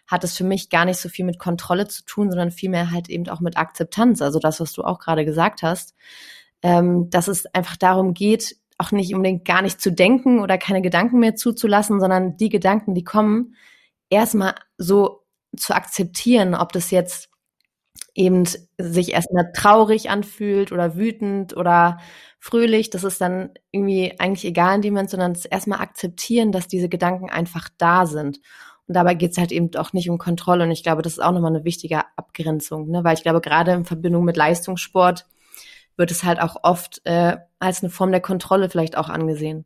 hat 0.06 0.24
es 0.24 0.36
für 0.36 0.44
mich 0.44 0.70
gar 0.70 0.84
nicht 0.86 0.98
so 0.98 1.08
viel 1.08 1.24
mit 1.24 1.38
Kontrolle 1.38 1.88
zu 1.88 2.04
tun, 2.04 2.30
sondern 2.30 2.52
vielmehr 2.52 2.90
halt 2.90 3.10
eben 3.10 3.28
auch 3.28 3.40
mit 3.40 3.58
Akzeptanz. 3.58 4.22
Also 4.22 4.38
das, 4.38 4.60
was 4.60 4.72
du 4.72 4.82
auch 4.82 4.98
gerade 4.98 5.24
gesagt 5.24 5.62
hast, 5.62 5.94
ähm, 6.62 7.10
dass 7.10 7.28
es 7.28 7.46
einfach 7.54 7.76
darum 7.76 8.14
geht, 8.14 8.56
auch 8.78 8.92
nicht 8.92 9.14
unbedingt 9.14 9.44
gar 9.44 9.62
nicht 9.62 9.80
zu 9.80 9.90
denken 9.90 10.40
oder 10.40 10.58
keine 10.58 10.82
Gedanken 10.82 11.18
mehr 11.18 11.34
zuzulassen, 11.34 12.00
sondern 12.00 12.36
die 12.36 12.48
Gedanken, 12.48 12.94
die 12.94 13.04
kommen, 13.04 13.54
erstmal 14.10 14.54
so 14.78 15.24
zu 15.56 15.74
akzeptieren, 15.74 16.54
ob 16.54 16.72
das 16.72 16.90
jetzt 16.90 17.30
eben 18.14 18.44
sich 18.78 19.12
erstmal 19.12 19.52
traurig 19.52 20.10
anfühlt 20.10 20.72
oder 20.72 20.96
wütend 20.96 21.56
oder 21.56 21.98
fröhlich, 22.38 22.90
das 22.90 23.04
ist 23.04 23.20
dann 23.20 23.50
irgendwie 23.70 24.14
eigentlich 24.18 24.44
egal 24.44 24.76
in 24.76 24.82
dem 24.82 24.94
Moment, 24.94 25.10
sondern 25.10 25.32
es 25.32 25.44
erstmal 25.44 25.80
akzeptieren, 25.80 26.52
dass 26.52 26.68
diese 26.68 26.88
Gedanken 26.88 27.30
einfach 27.30 27.68
da 27.78 28.06
sind. 28.06 28.40
Und 28.86 28.94
dabei 28.94 29.14
geht 29.14 29.32
es 29.32 29.38
halt 29.38 29.52
eben 29.52 29.74
auch 29.76 29.92
nicht 29.92 30.08
um 30.10 30.18
Kontrolle. 30.18 30.64
Und 30.64 30.70
ich 30.70 30.82
glaube, 30.82 31.02
das 31.02 31.14
ist 31.14 31.18
auch 31.18 31.32
nochmal 31.32 31.54
eine 31.54 31.64
wichtige 31.64 32.02
Abgrenzung, 32.16 32.88
ne? 32.88 33.02
weil 33.04 33.14
ich 33.14 33.22
glaube, 33.22 33.40
gerade 33.40 33.72
in 33.72 33.84
Verbindung 33.84 34.24
mit 34.24 34.36
Leistungssport 34.36 35.26
wird 35.96 36.10
es 36.10 36.24
halt 36.24 36.40
auch 36.40 36.56
oft 36.62 37.00
äh, 37.04 37.36
als 37.58 37.82
eine 37.82 37.90
Form 37.90 38.12
der 38.12 38.20
Kontrolle 38.20 38.68
vielleicht 38.70 38.96
auch 38.96 39.08
angesehen. 39.08 39.64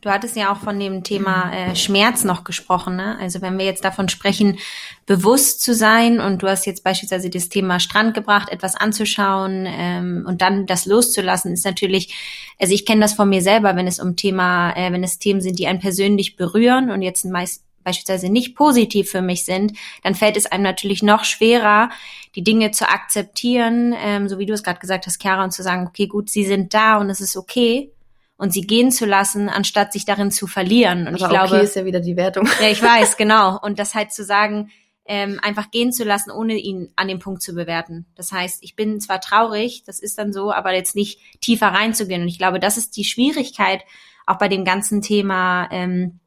Du 0.00 0.08
hattest 0.08 0.34
ja 0.34 0.50
auch 0.50 0.56
von 0.56 0.80
dem 0.80 1.04
Thema 1.04 1.52
äh, 1.52 1.76
Schmerz 1.76 2.24
noch 2.24 2.44
gesprochen. 2.44 2.96
Ne? 2.96 3.18
Also 3.20 3.42
wenn 3.42 3.58
wir 3.58 3.66
jetzt 3.66 3.84
davon 3.84 4.08
sprechen, 4.08 4.58
bewusst 5.04 5.62
zu 5.62 5.74
sein 5.74 6.20
und 6.20 6.42
du 6.42 6.48
hast 6.48 6.64
jetzt 6.64 6.84
beispielsweise 6.84 7.28
das 7.28 7.50
Thema 7.50 7.80
Strand 7.80 8.14
gebracht, 8.14 8.48
etwas 8.48 8.76
anzuschauen 8.76 9.66
ähm, 9.68 10.24
und 10.26 10.40
dann 10.40 10.64
das 10.64 10.86
loszulassen, 10.86 11.52
ist 11.52 11.66
natürlich, 11.66 12.14
also 12.58 12.72
ich 12.72 12.86
kenne 12.86 13.02
das 13.02 13.12
von 13.12 13.28
mir 13.28 13.42
selber, 13.42 13.76
wenn 13.76 13.86
es 13.86 14.00
um 14.00 14.16
Thema, 14.16 14.72
äh, 14.74 14.90
wenn 14.90 15.04
es 15.04 15.18
Themen 15.18 15.42
sind, 15.42 15.58
die 15.58 15.66
einen 15.66 15.80
persönlich 15.80 16.36
berühren 16.36 16.90
und 16.90 17.02
jetzt 17.02 17.26
meist 17.26 17.64
beispielsweise 17.84 18.30
nicht 18.30 18.54
positiv 18.56 19.10
für 19.10 19.22
mich 19.22 19.44
sind, 19.44 19.72
dann 20.02 20.14
fällt 20.14 20.36
es 20.36 20.46
einem 20.46 20.62
natürlich 20.62 21.02
noch 21.02 21.24
schwerer, 21.24 21.90
die 22.36 22.44
Dinge 22.44 22.70
zu 22.70 22.88
akzeptieren, 22.88 23.94
ähm, 24.02 24.28
so 24.30 24.38
wie 24.38 24.46
du 24.46 24.54
es 24.54 24.62
gerade 24.62 24.80
gesagt 24.80 25.06
hast, 25.06 25.20
Chiara, 25.20 25.44
und 25.44 25.52
zu 25.52 25.62
sagen, 25.62 25.86
okay, 25.86 26.06
gut, 26.06 26.30
sie 26.30 26.44
sind 26.44 26.72
da 26.72 26.96
und 26.96 27.10
es 27.10 27.20
ist 27.20 27.36
okay 27.36 27.90
und 28.40 28.54
sie 28.54 28.62
gehen 28.62 28.90
zu 28.90 29.04
lassen, 29.04 29.50
anstatt 29.50 29.92
sich 29.92 30.06
darin 30.06 30.30
zu 30.30 30.46
verlieren. 30.46 31.00
Und 31.00 31.08
Aber 31.08 31.16
ich 31.18 31.28
glaube, 31.28 31.54
okay 31.56 31.64
ist 31.64 31.76
ja 31.76 31.84
wieder 31.84 32.00
die 32.00 32.16
Wertung. 32.16 32.48
Ja, 32.58 32.70
ich 32.70 32.82
weiß, 32.82 33.16
genau. 33.18 33.58
Und 33.60 33.78
das 33.78 33.94
halt 33.94 34.12
zu 34.12 34.24
sagen, 34.24 34.70
ähm, 35.04 35.38
einfach 35.42 35.70
gehen 35.70 35.92
zu 35.92 36.04
lassen, 36.04 36.30
ohne 36.30 36.54
ihn 36.54 36.90
an 36.96 37.08
dem 37.08 37.18
Punkt 37.18 37.42
zu 37.42 37.54
bewerten. 37.54 38.06
Das 38.14 38.32
heißt, 38.32 38.62
ich 38.62 38.76
bin 38.76 38.98
zwar 38.98 39.20
traurig, 39.20 39.84
das 39.84 40.00
ist 40.00 40.16
dann 40.16 40.32
so, 40.32 40.50
aber 40.52 40.72
jetzt 40.72 40.96
nicht 40.96 41.20
tiefer 41.42 41.66
reinzugehen. 41.66 42.22
Und 42.22 42.28
ich 42.28 42.38
glaube, 42.38 42.60
das 42.60 42.78
ist 42.78 42.96
die 42.96 43.04
Schwierigkeit 43.04 43.82
auch 44.26 44.38
bei 44.38 44.48
dem 44.48 44.64
ganzen 44.64 45.02
Thema 45.02 45.68
ähm, 45.70 46.20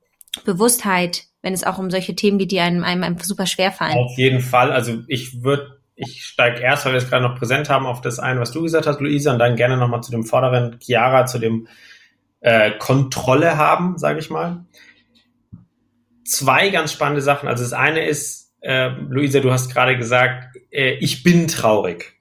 Bewusstheit, 0.46 1.24
wenn 1.42 1.54
es 1.54 1.64
auch 1.64 1.80
um 1.80 1.90
solche 1.90 2.16
Themen 2.16 2.38
geht, 2.38 2.52
die 2.52 2.60
einem, 2.60 2.84
einem, 2.84 3.02
einem 3.02 3.18
super 3.18 3.48
schwer 3.48 3.72
fallen. 3.72 3.98
Auf 3.98 4.18
jeden 4.18 4.40
Fall. 4.40 4.72
Also 4.72 5.00
ich 5.08 5.42
würde 5.42 5.80
ich 5.96 6.24
steige 6.26 6.62
erst, 6.62 6.86
weil 6.86 6.94
wir 6.94 6.98
es 6.98 7.10
gerade 7.10 7.24
noch 7.24 7.40
präsent 7.40 7.70
haben, 7.70 7.88
auf 7.88 8.02
das 8.02 8.20
ein, 8.20 8.40
was 8.40 8.52
du 8.52 8.62
gesagt 8.62 8.86
hast, 8.86 9.00
Luisa, 9.00 9.32
und 9.32 9.40
dann 9.40 9.56
gerne 9.56 9.78
nochmal 9.78 10.02
zu 10.02 10.12
dem 10.12 10.24
vorderen 10.24 10.78
Chiara, 10.80 11.26
zu 11.26 11.40
dem 11.40 11.68
äh, 12.44 12.72
Kontrolle 12.78 13.58
haben, 13.58 13.98
sage 13.98 14.20
ich 14.20 14.30
mal. 14.30 14.66
Zwei 16.26 16.70
ganz 16.70 16.92
spannende 16.92 17.22
Sachen. 17.22 17.50
Also 17.50 17.64
das 17.64 17.74
eine 17.74 18.06
ist, 18.06 18.54
äh, 18.62 18.90
Luisa, 18.90 19.40
du 19.40 19.52
hast 19.52 19.74
gerade 19.74 19.98
gesagt, 19.98 20.56
äh, 20.70 20.92
ich 21.00 21.24
bin 21.24 21.48
traurig. 21.48 22.14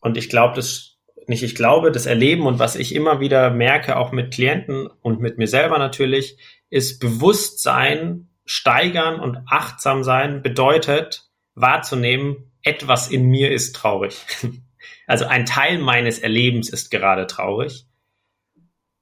Und 0.00 0.16
ich 0.16 0.28
glaube, 0.28 0.54
das 0.54 0.98
nicht, 1.28 1.42
ich 1.42 1.54
glaube, 1.54 1.92
das 1.92 2.06
Erleben 2.06 2.46
und 2.46 2.58
was 2.58 2.76
ich 2.76 2.94
immer 2.94 3.20
wieder 3.20 3.50
merke, 3.50 3.96
auch 3.96 4.12
mit 4.12 4.34
Klienten 4.34 4.86
und 4.86 5.20
mit 5.20 5.38
mir 5.38 5.46
selber 5.46 5.78
natürlich, 5.78 6.36
ist 6.68 6.98
Bewusstsein 7.00 8.28
steigern 8.44 9.20
und 9.20 9.38
achtsam 9.46 10.02
sein 10.02 10.42
bedeutet 10.42 11.30
wahrzunehmen, 11.54 12.52
etwas 12.62 13.08
in 13.08 13.26
mir 13.26 13.50
ist 13.50 13.74
traurig. 13.74 14.16
Also 15.06 15.26
ein 15.26 15.46
Teil 15.46 15.78
meines 15.78 16.20
Erlebens 16.20 16.70
ist 16.70 16.90
gerade 16.90 17.26
traurig. 17.26 17.86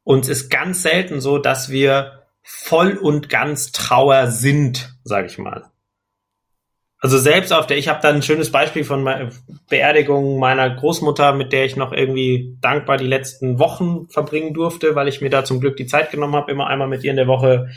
Und 0.04 0.24
es 0.24 0.28
ist 0.28 0.50
ganz 0.50 0.82
selten 0.82 1.20
so, 1.20 1.38
dass 1.38 1.70
wir 1.70 2.20
voll 2.42 2.96
und 2.96 3.28
ganz 3.28 3.72
Trauer 3.72 4.28
sind, 4.28 4.94
sage 5.04 5.26
ich 5.26 5.38
mal. 5.38 5.70
Also 7.02 7.16
selbst 7.16 7.52
auf 7.52 7.66
der, 7.66 7.78
ich 7.78 7.88
habe 7.88 8.00
da 8.02 8.10
ein 8.10 8.22
schönes 8.22 8.52
Beispiel 8.52 8.84
von 8.84 9.02
meiner 9.02 9.30
Beerdigung 9.70 10.38
meiner 10.38 10.68
Großmutter, 10.68 11.32
mit 11.32 11.50
der 11.50 11.64
ich 11.64 11.74
noch 11.74 11.92
irgendwie 11.92 12.58
dankbar 12.60 12.98
die 12.98 13.06
letzten 13.06 13.58
Wochen 13.58 14.06
verbringen 14.08 14.52
durfte, 14.52 14.94
weil 14.94 15.08
ich 15.08 15.22
mir 15.22 15.30
da 15.30 15.42
zum 15.42 15.60
Glück 15.60 15.78
die 15.78 15.86
Zeit 15.86 16.10
genommen 16.10 16.36
habe, 16.36 16.52
immer 16.52 16.66
einmal 16.66 16.88
mit 16.88 17.02
ihr 17.02 17.10
in 17.10 17.16
der 17.16 17.26
Woche 17.26 17.70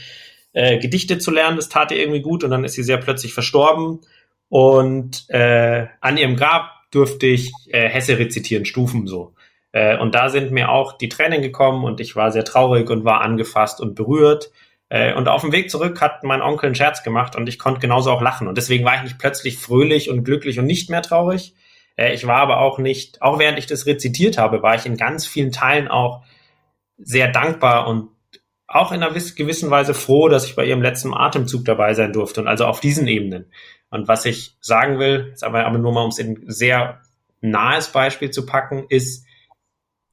äh, 0.52 0.78
Gedichte 0.78 1.20
zu 1.20 1.32
lernen. 1.32 1.56
Das 1.56 1.70
tat 1.70 1.92
ihr 1.92 2.00
irgendwie 2.00 2.22
gut 2.22 2.44
und 2.44 2.52
dann 2.52 2.66
ist 2.66 2.74
sie 2.74 2.84
sehr 2.84 2.98
plötzlich 2.98 3.34
verstorben. 3.34 4.02
Und 4.50 5.26
äh, 5.30 5.88
an 6.02 6.18
ihrem 6.18 6.36
Grab 6.36 6.70
durfte 6.92 7.26
ich 7.26 7.52
äh, 7.70 7.88
Hesse 7.88 8.20
rezitieren, 8.20 8.66
Stufen 8.66 9.08
so. 9.08 9.34
Äh, 9.74 9.98
und 9.98 10.16
da 10.16 10.30
sind 10.30 10.52
mir 10.52 10.70
auch 10.70 10.94
die 10.94 11.10
Tränen 11.10 11.42
gekommen 11.42 11.84
und 11.84 12.00
ich 12.00 12.16
war 12.16 12.32
sehr 12.32 12.46
traurig 12.46 12.90
und 12.90 13.04
war 13.04 13.20
angefasst 13.22 13.82
und 13.82 13.96
berührt. 13.96 14.52
Äh, 14.88 15.14
und 15.16 15.28
auf 15.28 15.42
dem 15.42 15.52
Weg 15.52 15.70
zurück 15.70 16.00
hat 16.00 16.24
mein 16.24 16.42
Onkel 16.42 16.68
einen 16.68 16.76
Scherz 16.76 17.04
gemacht 17.04 17.36
und 17.36 17.50
ich 17.50 17.60
konnte 17.60 17.82
genauso 17.82 18.12
auch 18.12 18.22
lachen. 18.22 18.48
Und 18.48 18.58
deswegen 18.58 18.86
war 18.86 18.96
ich 18.96 19.04
nicht 19.04 19.20
plötzlich 19.20 19.58
fröhlich 19.58 20.10
und 20.10 20.24
glücklich 20.24 20.60
und 20.60 20.66
nicht 20.66 20.90
mehr 20.90 21.02
traurig. 21.02 21.56
Äh, 21.98 22.14
ich 22.14 22.26
war 22.28 22.38
aber 22.38 22.62
auch 22.62 22.78
nicht, 22.78 23.22
auch 23.22 23.40
während 23.40 23.58
ich 23.58 23.66
das 23.66 23.86
rezitiert 23.88 24.38
habe, 24.38 24.62
war 24.62 24.76
ich 24.76 24.86
in 24.86 24.96
ganz 24.96 25.26
vielen 25.26 25.52
Teilen 25.52 25.88
auch 25.88 26.24
sehr 26.98 27.32
dankbar 27.32 27.88
und 27.88 28.10
auch 28.68 28.92
in 28.92 29.04
einer 29.04 29.14
gewissen 29.14 29.70
Weise 29.70 29.94
froh, 29.94 30.30
dass 30.30 30.46
ich 30.46 30.56
bei 30.56 30.66
ihrem 30.66 30.82
letzten 30.82 31.14
Atemzug 31.14 31.66
dabei 31.66 31.94
sein 31.94 32.14
durfte 32.14 32.42
und 32.42 32.48
also 32.48 32.66
auf 32.66 32.80
diesen 32.80 33.08
Ebenen. 33.08 33.52
Und 33.90 34.08
was 34.08 34.26
ich 34.26 34.56
sagen 34.62 34.98
will, 34.98 35.32
ist 35.34 35.44
aber, 35.44 35.66
aber 35.66 35.78
nur 35.78 35.92
mal, 35.92 36.04
um 36.04 36.10
es 36.10 36.18
in 36.18 36.44
sehr 36.48 37.02
nahes 37.42 37.90
Beispiel 37.90 38.32
zu 38.32 38.46
packen, 38.46 38.86
ist, 38.90 39.26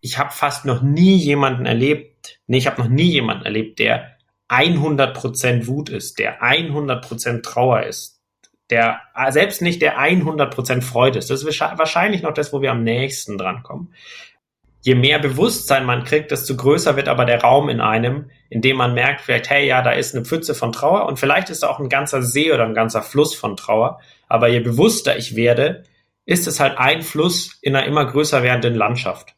ich 0.01 0.19
habe 0.19 0.31
fast 0.31 0.65
noch 0.65 0.83
nie 0.83 1.17
jemanden 1.17 1.67
erlebt, 1.67 2.41
nee, 2.47 2.59
ich 2.59 2.67
habe 2.67 2.83
noch 2.83 2.89
nie 2.89 3.11
jemanden 3.11 3.45
erlebt, 3.45 3.79
der 3.79 4.17
100% 4.49 5.67
Wut 5.67 5.91
ist, 5.91 6.19
der 6.19 6.43
100% 6.43 7.43
Trauer 7.43 7.85
ist, 7.85 8.21
der 8.71 9.01
selbst 9.31 9.63
nicht 9.63 9.81
der 9.83 9.99
100% 9.99 10.83
Freude 10.83 11.19
ist. 11.19 11.31
Das 11.31 11.43
ist 11.43 11.61
wahrscheinlich 11.61 12.23
noch 12.23 12.35
das, 12.35 12.53
wo 12.53 12.61
wir 12.61 12.73
am 12.73 12.83
nächsten 12.83 13.39
drankommen. 13.39 13.95
Je 14.83 14.95
mehr 14.95 15.19
Bewusstsein 15.19 15.85
man 15.85 16.05
kriegt, 16.05 16.31
desto 16.31 16.57
größer 16.57 16.97
wird 16.97 17.09
aber 17.09 17.27
der 17.27 17.43
Raum 17.43 17.69
in 17.69 17.81
einem, 17.81 18.31
in 18.49 18.63
dem 18.63 18.79
man 18.79 18.95
merkt, 18.95 19.21
vielleicht, 19.21 19.51
hey, 19.51 19.67
ja, 19.67 19.83
da 19.83 19.93
ist 19.93 20.15
eine 20.15 20.25
Pfütze 20.25 20.55
von 20.55 20.73
Trauer 20.73 21.07
und 21.07 21.19
vielleicht 21.19 21.51
ist 21.51 21.63
da 21.63 21.69
auch 21.69 21.79
ein 21.79 21.91
ganzer 21.91 22.23
See 22.23 22.51
oder 22.51 22.65
ein 22.65 22.75
ganzer 22.75 23.03
Fluss 23.03 23.35
von 23.35 23.57
Trauer. 23.57 24.01
Aber 24.27 24.49
je 24.49 24.61
bewusster 24.61 25.19
ich 25.19 25.37
werde, 25.37 25.85
ist 26.25 26.47
es 26.47 26.61
halt 26.61 26.79
ein 26.79 27.03
Fluss 27.03 27.59
in 27.61 27.77
einer 27.77 27.87
immer 27.87 28.07
größer 28.07 28.43
werdenden 28.43 28.75
Landschaft. 28.75 29.35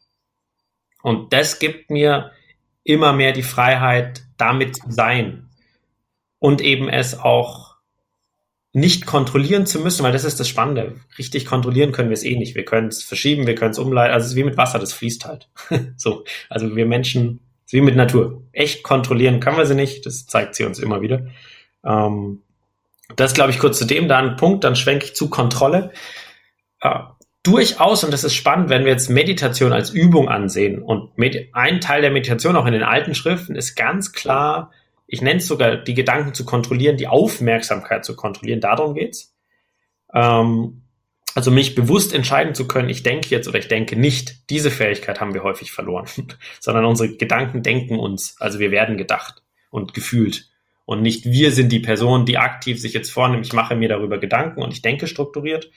Und 1.03 1.33
das 1.33 1.59
gibt 1.59 1.91
mir 1.91 2.31
immer 2.83 3.13
mehr 3.13 3.33
die 3.33 3.43
Freiheit, 3.43 4.23
damit 4.37 4.77
zu 4.77 4.89
sein 4.89 5.49
und 6.39 6.61
eben 6.61 6.89
es 6.89 7.19
auch 7.19 7.75
nicht 8.71 9.05
kontrollieren 9.05 9.65
zu 9.65 9.81
müssen, 9.81 10.03
weil 10.03 10.13
das 10.13 10.23
ist 10.23 10.39
das 10.39 10.47
Spannende. 10.47 10.95
Richtig 11.17 11.45
kontrollieren 11.45 11.91
können 11.91 12.09
wir 12.09 12.13
es 12.13 12.23
eh 12.23 12.37
nicht. 12.37 12.55
Wir 12.55 12.65
können 12.65 12.87
es 12.87 13.03
verschieben, 13.03 13.45
wir 13.45 13.53
können 13.53 13.71
es 13.71 13.79
umleiten. 13.79 14.13
Also 14.13 14.25
es 14.25 14.31
ist 14.31 14.37
wie 14.37 14.45
mit 14.45 14.57
Wasser, 14.57 14.79
das 14.79 14.93
fließt 14.93 15.25
halt. 15.25 15.49
so, 15.97 16.23
also 16.49 16.73
wir 16.75 16.85
Menschen, 16.85 17.41
es 17.65 17.73
ist 17.73 17.73
wie 17.73 17.81
mit 17.81 17.97
Natur. 17.97 18.41
Echt 18.53 18.81
kontrollieren 18.81 19.41
können 19.41 19.57
wir 19.57 19.65
sie 19.65 19.75
nicht. 19.75 20.05
Das 20.05 20.25
zeigt 20.25 20.55
sie 20.55 20.63
uns 20.63 20.79
immer 20.79 21.01
wieder. 21.01 21.27
Ähm, 21.85 22.41
das 23.17 23.33
glaube 23.33 23.51
ich 23.51 23.59
kurz 23.59 23.77
zu 23.77 23.85
dem. 23.85 24.07
Da 24.07 24.19
ein 24.19 24.37
Punkt, 24.37 24.63
dann 24.63 24.77
schwenke 24.77 25.05
ich 25.05 25.15
zu 25.15 25.29
Kontrolle. 25.29 25.91
Äh, 26.81 26.99
durchaus, 27.43 28.03
und 28.03 28.11
das 28.11 28.23
ist 28.23 28.33
spannend, 28.33 28.69
wenn 28.69 28.85
wir 28.85 28.91
jetzt 28.91 29.09
Meditation 29.09 29.73
als 29.73 29.89
Übung 29.89 30.29
ansehen, 30.29 30.81
und 30.81 31.11
ein 31.51 31.81
Teil 31.81 32.01
der 32.01 32.11
Meditation 32.11 32.55
auch 32.55 32.65
in 32.65 32.73
den 32.73 32.83
alten 32.83 33.13
Schriften 33.13 33.55
ist 33.55 33.75
ganz 33.75 34.13
klar, 34.13 34.71
ich 35.05 35.21
nenne 35.21 35.39
es 35.39 35.47
sogar, 35.47 35.77
die 35.77 35.93
Gedanken 35.93 36.33
zu 36.33 36.45
kontrollieren, 36.45 36.97
die 36.97 37.07
Aufmerksamkeit 37.07 38.05
zu 38.05 38.15
kontrollieren, 38.15 38.61
darum 38.61 38.95
geht's. 38.95 39.35
Ähm, 40.13 40.81
also 41.35 41.51
mich 41.51 41.75
bewusst 41.75 42.13
entscheiden 42.13 42.55
zu 42.55 42.67
können, 42.67 42.89
ich 42.89 43.03
denke 43.03 43.29
jetzt 43.29 43.47
oder 43.47 43.59
ich 43.59 43.67
denke 43.67 43.95
nicht, 43.95 44.49
diese 44.49 44.71
Fähigkeit 44.71 45.19
haben 45.19 45.33
wir 45.33 45.43
häufig 45.43 45.71
verloren, 45.71 46.07
sondern 46.59 46.85
unsere 46.85 47.15
Gedanken 47.15 47.63
denken 47.63 47.99
uns, 47.99 48.35
also 48.39 48.59
wir 48.59 48.71
werden 48.71 48.97
gedacht 48.97 49.43
und 49.69 49.93
gefühlt. 49.93 50.49
Und 50.85 51.01
nicht 51.01 51.25
wir 51.25 51.51
sind 51.51 51.71
die 51.71 51.79
Person, 51.79 52.25
die 52.25 52.37
aktiv 52.37 52.79
sich 52.79 52.93
jetzt 52.93 53.11
vornimmt, 53.11 53.45
ich 53.45 53.53
mache 53.53 53.75
mir 53.75 53.89
darüber 53.89 54.17
Gedanken 54.17 54.61
und 54.61 54.73
ich 54.73 54.81
denke 54.81 55.07
strukturiert, 55.07 55.71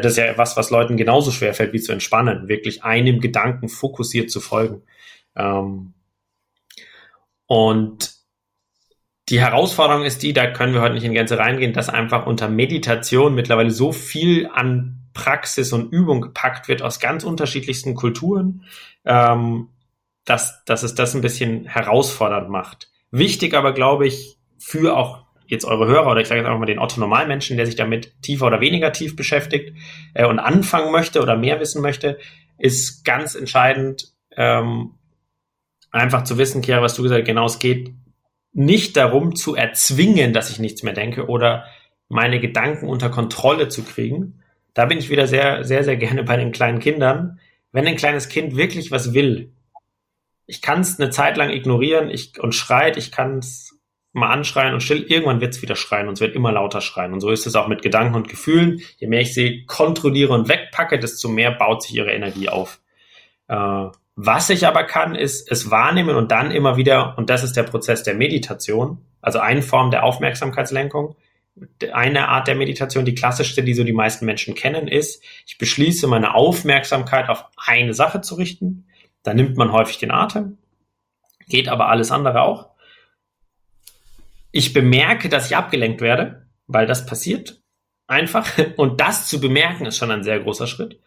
das 0.00 0.12
ist 0.12 0.18
ja 0.18 0.38
was, 0.38 0.56
was 0.56 0.70
Leuten 0.70 0.96
genauso 0.96 1.30
schwer 1.30 1.54
fällt, 1.54 1.72
wie 1.72 1.80
zu 1.80 1.92
entspannen, 1.92 2.48
wirklich 2.48 2.82
einem 2.82 3.20
Gedanken 3.20 3.68
fokussiert 3.68 4.30
zu 4.30 4.40
folgen. 4.40 4.82
Ähm, 5.36 5.94
und 7.46 8.14
die 9.28 9.40
Herausforderung 9.40 10.04
ist 10.04 10.22
die, 10.22 10.32
da 10.32 10.50
können 10.50 10.74
wir 10.74 10.80
heute 10.80 10.94
nicht 10.94 11.04
in 11.04 11.12
Gänze 11.12 11.38
reingehen, 11.38 11.72
dass 11.72 11.88
einfach 11.88 12.26
unter 12.26 12.48
Meditation 12.48 13.34
mittlerweile 13.34 13.70
so 13.70 13.92
viel 13.92 14.48
an 14.52 15.02
Praxis 15.14 15.72
und 15.72 15.92
Übung 15.92 16.22
gepackt 16.22 16.68
wird 16.68 16.82
aus 16.82 16.98
ganz 16.98 17.22
unterschiedlichsten 17.22 17.94
Kulturen, 17.94 18.64
ähm, 19.04 19.68
dass, 20.24 20.64
dass 20.64 20.82
es 20.82 20.94
das 20.94 21.14
ein 21.14 21.20
bisschen 21.20 21.66
herausfordernd 21.66 22.48
macht. 22.48 22.90
Wichtig 23.10 23.54
aber, 23.54 23.72
glaube 23.72 24.06
ich, 24.06 24.38
für 24.58 24.96
auch 24.96 25.21
jetzt 25.52 25.64
eure 25.64 25.86
Hörer 25.86 26.10
oder 26.10 26.20
ich 26.20 26.28
sage 26.28 26.40
jetzt 26.40 26.46
einfach 26.46 26.58
mal 26.58 26.66
den 26.66 26.78
Otto-Normalmenschen, 26.78 27.56
der 27.56 27.66
sich 27.66 27.76
damit 27.76 28.20
tiefer 28.22 28.46
oder 28.46 28.60
weniger 28.60 28.92
tief 28.92 29.14
beschäftigt 29.14 29.76
äh, 30.14 30.26
und 30.26 30.38
anfangen 30.38 30.90
möchte 30.90 31.20
oder 31.22 31.36
mehr 31.36 31.60
wissen 31.60 31.82
möchte, 31.82 32.18
ist 32.58 33.04
ganz 33.04 33.34
entscheidend, 33.34 34.12
ähm, 34.36 34.94
einfach 35.90 36.24
zu 36.24 36.38
wissen, 36.38 36.62
Kira, 36.62 36.80
was 36.80 36.94
du 36.94 37.02
gesagt 37.02 37.20
hast, 37.20 37.26
genau, 37.26 37.44
es 37.44 37.58
geht 37.58 37.92
nicht 38.54 38.96
darum 38.96 39.36
zu 39.36 39.54
erzwingen, 39.54 40.32
dass 40.32 40.50
ich 40.50 40.58
nichts 40.58 40.82
mehr 40.82 40.94
denke 40.94 41.26
oder 41.26 41.66
meine 42.08 42.40
Gedanken 42.40 42.88
unter 42.88 43.10
Kontrolle 43.10 43.68
zu 43.68 43.82
kriegen. 43.82 44.42
Da 44.74 44.86
bin 44.86 44.98
ich 44.98 45.10
wieder 45.10 45.26
sehr, 45.26 45.64
sehr, 45.64 45.84
sehr 45.84 45.96
gerne 45.96 46.24
bei 46.24 46.36
den 46.36 46.52
kleinen 46.52 46.78
Kindern. 46.78 47.38
Wenn 47.72 47.86
ein 47.86 47.96
kleines 47.96 48.28
Kind 48.28 48.56
wirklich 48.56 48.90
was 48.90 49.12
will, 49.12 49.52
ich 50.46 50.62
kann 50.62 50.80
es 50.80 50.98
eine 50.98 51.10
Zeit 51.10 51.36
lang 51.36 51.50
ignorieren 51.50 52.08
ich, 52.10 52.38
und 52.40 52.54
schreit, 52.54 52.96
ich 52.96 53.12
kann 53.12 53.38
es 53.38 53.71
mal 54.12 54.30
anschreien 54.30 54.74
und 54.74 54.82
still, 54.82 55.02
irgendwann 55.02 55.40
wird 55.40 55.54
es 55.54 55.62
wieder 55.62 55.74
schreien 55.74 56.08
und 56.08 56.14
es 56.14 56.20
wird 56.20 56.36
immer 56.36 56.52
lauter 56.52 56.80
schreien. 56.80 57.12
Und 57.12 57.20
so 57.20 57.30
ist 57.30 57.46
es 57.46 57.54
auch 57.54 57.68
mit 57.68 57.82
Gedanken 57.82 58.14
und 58.14 58.28
Gefühlen. 58.28 58.82
Je 58.98 59.06
mehr 59.06 59.22
ich 59.22 59.34
sie 59.34 59.64
kontrolliere 59.66 60.34
und 60.34 60.48
wegpacke, 60.48 60.98
desto 60.98 61.28
mehr 61.28 61.50
baut 61.52 61.82
sich 61.82 61.94
ihre 61.94 62.12
Energie 62.12 62.48
auf. 62.48 62.80
Äh, 63.48 63.86
was 64.14 64.50
ich 64.50 64.66
aber 64.66 64.84
kann, 64.84 65.14
ist 65.14 65.50
es 65.50 65.70
wahrnehmen 65.70 66.16
und 66.16 66.30
dann 66.30 66.50
immer 66.50 66.76
wieder, 66.76 67.16
und 67.16 67.30
das 67.30 67.42
ist 67.42 67.56
der 67.56 67.62
Prozess 67.62 68.02
der 68.02 68.14
Meditation, 68.14 68.98
also 69.22 69.38
eine 69.38 69.62
Form 69.62 69.90
der 69.90 70.04
Aufmerksamkeitslenkung. 70.04 71.16
Eine 71.92 72.28
Art 72.28 72.48
der 72.48 72.54
Meditation, 72.54 73.04
die 73.04 73.14
klassischste, 73.14 73.62
die 73.62 73.74
so 73.74 73.84
die 73.84 73.92
meisten 73.92 74.24
Menschen 74.24 74.54
kennen, 74.54 74.88
ist, 74.88 75.22
ich 75.46 75.58
beschließe 75.58 76.06
meine 76.06 76.34
Aufmerksamkeit 76.34 77.28
auf 77.28 77.44
eine 77.56 77.92
Sache 77.94 78.22
zu 78.22 78.36
richten. 78.36 78.86
Da 79.22 79.34
nimmt 79.34 79.56
man 79.56 79.72
häufig 79.72 79.98
den 79.98 80.10
Atem, 80.10 80.58
geht 81.48 81.68
aber 81.68 81.88
alles 81.88 82.10
andere 82.10 82.42
auch 82.42 82.71
ich 84.52 84.72
bemerke, 84.72 85.28
dass 85.28 85.46
ich 85.46 85.56
abgelenkt 85.56 86.00
werde, 86.00 86.46
weil 86.66 86.86
das 86.86 87.06
passiert 87.06 87.62
einfach. 88.06 88.46
Und 88.76 89.00
das 89.00 89.28
zu 89.28 89.40
bemerken 89.40 89.86
ist 89.86 89.98
schon 89.98 90.10
ein 90.10 90.22
sehr 90.22 90.38
großer 90.38 90.66
Schritt. 90.66 91.00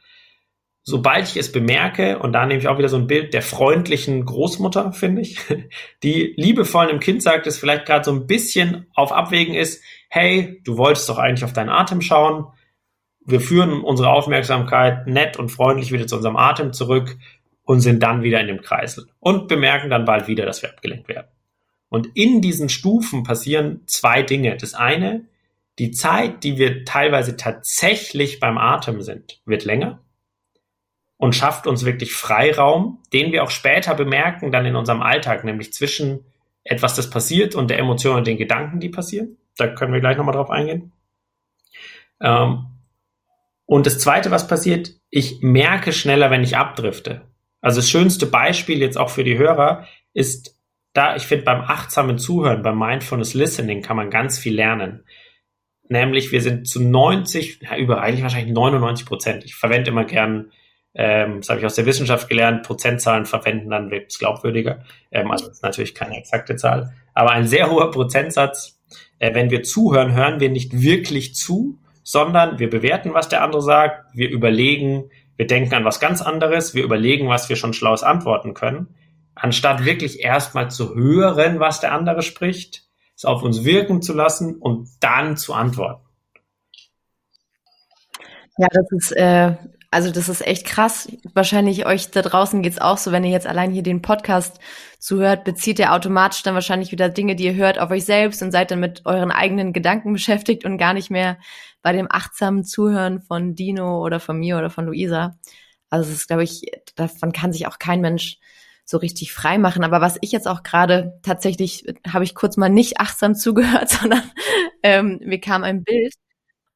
Sobald 0.87 1.27
ich 1.27 1.37
es 1.37 1.51
bemerke, 1.51 2.19
und 2.19 2.33
da 2.33 2.45
nehme 2.45 2.59
ich 2.59 2.67
auch 2.67 2.77
wieder 2.77 2.89
so 2.89 2.97
ein 2.97 3.07
Bild 3.07 3.33
der 3.33 3.41
freundlichen 3.41 4.23
Großmutter, 4.23 4.93
finde 4.93 5.23
ich, 5.23 5.39
die 6.03 6.35
liebevoll 6.37 6.87
einem 6.87 6.99
Kind 6.99 7.23
sagt, 7.23 7.47
es 7.47 7.57
vielleicht 7.57 7.87
gerade 7.87 8.05
so 8.05 8.11
ein 8.11 8.27
bisschen 8.27 8.85
auf 8.93 9.11
Abwägen 9.11 9.55
ist, 9.55 9.83
hey, 10.09 10.61
du 10.63 10.77
wolltest 10.77 11.09
doch 11.09 11.17
eigentlich 11.17 11.43
auf 11.43 11.53
deinen 11.53 11.69
Atem 11.69 12.01
schauen. 12.01 12.45
Wir 13.25 13.41
führen 13.41 13.81
unsere 13.81 14.11
Aufmerksamkeit 14.11 15.07
nett 15.07 15.39
und 15.39 15.49
freundlich 15.49 15.91
wieder 15.91 16.05
zu 16.05 16.17
unserem 16.17 16.37
Atem 16.37 16.71
zurück 16.71 17.17
und 17.63 17.79
sind 17.79 18.03
dann 18.03 18.21
wieder 18.21 18.39
in 18.39 18.45
dem 18.45 18.61
Kreisel 18.61 19.07
und 19.19 19.47
bemerken 19.47 19.89
dann 19.89 20.05
bald 20.05 20.27
wieder, 20.27 20.45
dass 20.45 20.61
wir 20.61 20.69
abgelenkt 20.69 21.07
werden. 21.07 21.34
Und 21.89 22.09
in 22.15 22.41
diesen 22.41 22.69
Stufen 22.69 23.23
passieren 23.23 23.81
zwei 23.85 24.21
Dinge. 24.23 24.57
Das 24.57 24.73
eine, 24.73 25.25
die 25.79 25.91
Zeit, 25.91 26.43
die 26.43 26.57
wir 26.57 26.85
teilweise 26.85 27.37
tatsächlich 27.37 28.39
beim 28.39 28.57
Atem 28.57 29.01
sind, 29.01 29.41
wird 29.45 29.65
länger 29.65 29.99
und 31.17 31.35
schafft 31.35 31.67
uns 31.67 31.85
wirklich 31.85 32.13
Freiraum, 32.13 33.01
den 33.13 33.31
wir 33.31 33.43
auch 33.43 33.49
später 33.49 33.95
bemerken, 33.95 34.51
dann 34.51 34.65
in 34.65 34.75
unserem 34.75 35.01
Alltag, 35.01 35.43
nämlich 35.43 35.73
zwischen 35.73 36.25
etwas, 36.63 36.95
das 36.95 37.09
passiert 37.09 37.55
und 37.55 37.69
der 37.69 37.79
Emotion 37.79 38.17
und 38.17 38.27
den 38.27 38.37
Gedanken, 38.37 38.79
die 38.79 38.89
passieren. 38.89 39.37
Da 39.57 39.67
können 39.67 39.93
wir 39.93 40.01
gleich 40.01 40.17
nochmal 40.17 40.35
drauf 40.35 40.49
eingehen. 40.49 40.91
Ähm, 42.19 42.65
und 43.65 43.85
das 43.85 43.99
Zweite, 43.99 44.31
was 44.31 44.47
passiert, 44.47 44.93
ich 45.09 45.41
merke 45.41 45.93
schneller, 45.93 46.31
wenn 46.31 46.43
ich 46.43 46.57
abdrifte. 46.57 47.21
Also 47.61 47.79
das 47.79 47.89
schönste 47.89 48.25
Beispiel 48.25 48.79
jetzt 48.79 48.97
auch 48.97 49.09
für 49.09 49.23
die 49.23 49.37
Hörer 49.37 49.87
ist 50.13 50.54
da, 50.95 51.17
ich 51.17 51.23
finde, 51.23 51.43
beim 51.43 51.61
achtsamen 51.61 52.17
Zuhören, 52.17 52.63
beim 52.63 52.79
Mindfulness 52.79 53.33
Listening 53.33 53.81
kann 53.81 53.97
man 53.97 54.09
ganz 54.09 54.39
viel 54.39 54.55
lernen. 54.55 55.03
Nämlich, 55.89 56.31
wir 56.31 56.41
sind 56.41 56.67
zu 56.67 56.81
90, 56.81 57.59
ja, 57.61 57.77
über 57.77 58.01
eigentlich 58.01 58.23
wahrscheinlich 58.23 58.53
99 58.53 59.05
Prozent. 59.05 59.43
Ich 59.43 59.55
verwende 59.55 59.91
immer 59.91 60.05
gern, 60.05 60.51
ähm, 60.95 61.41
das 61.41 61.49
habe 61.49 61.59
ich 61.59 61.65
aus 61.65 61.75
der 61.75 61.85
Wissenschaft 61.85 62.29
gelernt, 62.29 62.63
Prozentzahlen 62.63 63.25
verwenden, 63.25 63.69
dann 63.69 63.91
wird 63.91 64.09
es 64.09 64.17
glaubwürdiger. 64.17 64.85
Ähm, 65.11 65.31
also 65.31 65.47
das 65.47 65.57
ist 65.57 65.63
natürlich 65.63 65.95
keine 65.95 66.17
exakte 66.17 66.55
Zahl. 66.55 66.93
Aber 67.13 67.31
ein 67.31 67.45
sehr 67.45 67.69
hoher 67.69 67.91
Prozentsatz, 67.91 68.79
äh, 69.19 69.35
wenn 69.35 69.51
wir 69.51 69.63
zuhören, 69.63 70.13
hören 70.13 70.39
wir 70.39 70.49
nicht 70.49 70.81
wirklich 70.81 71.35
zu, 71.35 71.77
sondern 72.03 72.57
wir 72.57 72.69
bewerten, 72.69 73.13
was 73.13 73.27
der 73.27 73.43
andere 73.43 73.61
sagt, 73.61 74.15
wir 74.15 74.29
überlegen, 74.29 75.09
wir 75.35 75.45
denken 75.45 75.73
an 75.73 75.83
was 75.83 75.99
ganz 75.99 76.21
anderes, 76.21 76.73
wir 76.73 76.85
überlegen, 76.85 77.27
was 77.27 77.49
wir 77.49 77.57
schon 77.57 77.73
schlaues 77.73 78.01
antworten 78.01 78.53
können 78.53 78.95
anstatt 79.35 79.85
wirklich 79.85 80.21
erstmal 80.21 80.71
zu 80.71 80.95
hören, 80.95 81.59
was 81.59 81.79
der 81.79 81.93
andere 81.93 82.21
spricht, 82.21 82.87
es 83.15 83.25
auf 83.25 83.43
uns 83.43 83.63
wirken 83.63 84.01
zu 84.01 84.13
lassen 84.13 84.55
und 84.55 84.89
dann 84.99 85.37
zu 85.37 85.53
antworten. 85.53 86.05
Ja, 88.57 88.67
das 88.71 88.85
ist 88.91 89.11
äh, 89.11 89.55
also 89.95 90.11
das 90.11 90.27
ist 90.27 90.45
echt 90.45 90.65
krass. 90.65 91.09
Wahrscheinlich 91.33 91.85
euch 91.85 92.11
da 92.11 92.21
draußen 92.21 92.61
geht's 92.61 92.81
auch 92.81 92.97
so, 92.97 93.13
wenn 93.13 93.23
ihr 93.23 93.31
jetzt 93.31 93.47
allein 93.47 93.71
hier 93.71 93.81
den 93.81 94.01
Podcast 94.01 94.59
zuhört, 94.99 95.45
bezieht 95.45 95.79
ihr 95.79 95.93
automatisch 95.93 96.43
dann 96.43 96.53
wahrscheinlich 96.53 96.91
wieder 96.91 97.07
Dinge, 97.07 97.37
die 97.37 97.45
ihr 97.45 97.55
hört, 97.55 97.79
auf 97.79 97.91
euch 97.91 98.03
selbst 98.03 98.41
und 98.41 98.51
seid 98.51 98.71
dann 98.71 98.81
mit 98.81 99.05
euren 99.05 99.31
eigenen 99.31 99.71
Gedanken 99.71 100.11
beschäftigt 100.13 100.65
und 100.65 100.77
gar 100.77 100.93
nicht 100.93 101.11
mehr 101.11 101.37
bei 101.81 101.93
dem 101.93 102.07
achtsamen 102.09 102.65
Zuhören 102.65 103.21
von 103.21 103.55
Dino 103.55 104.03
oder 104.03 104.19
von 104.19 104.37
mir 104.37 104.57
oder 104.57 104.69
von 104.69 104.85
Luisa. 104.85 105.39
Also 105.89 106.09
es 106.09 106.17
ist, 106.17 106.27
glaube 106.27 106.43
ich, 106.43 106.63
davon 106.97 107.31
kann 107.31 107.53
sich 107.53 107.65
auch 107.65 107.79
kein 107.79 108.01
Mensch 108.01 108.37
so 108.85 108.97
richtig 108.97 109.33
frei 109.33 109.57
machen. 109.57 109.83
Aber 109.83 109.99
was 109.99 110.17
ich 110.21 110.31
jetzt 110.31 110.47
auch 110.47 110.63
gerade 110.63 111.19
tatsächlich, 111.23 111.85
habe 112.07 112.23
ich 112.23 112.35
kurz 112.35 112.55
mal 112.55 112.69
nicht 112.69 112.99
achtsam 112.99 113.35
zugehört, 113.35 113.89
sondern 113.89 114.23
ähm, 114.83 115.19
mir 115.23 115.41
kam 115.41 115.63
ein 115.63 115.83
Bild. 115.83 116.13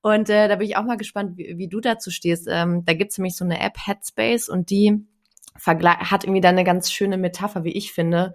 Und 0.02 0.30
äh, 0.30 0.48
da 0.48 0.56
bin 0.56 0.68
ich 0.68 0.78
auch 0.78 0.84
mal 0.84 0.98
gespannt, 0.98 1.38
wie, 1.38 1.58
wie 1.58 1.68
du 1.68 1.80
dazu 1.82 2.10
stehst. 2.10 2.48
Ähm, 2.50 2.84
da 2.86 2.94
gibt's 2.94 3.18
nämlich 3.18 3.36
so 3.36 3.46
eine 3.46 3.60
App, 3.62 3.78
Headspace, 3.86 4.50
und 4.50 4.70
die 4.70 5.06
hat 5.66 6.24
irgendwie 6.24 6.42
da 6.42 6.50
eine 6.50 6.64
ganz 6.64 6.90
schöne 6.92 7.18
Metapher, 7.18 7.66
wie 7.66 7.74
ich 7.74 7.92
finde, 7.92 8.34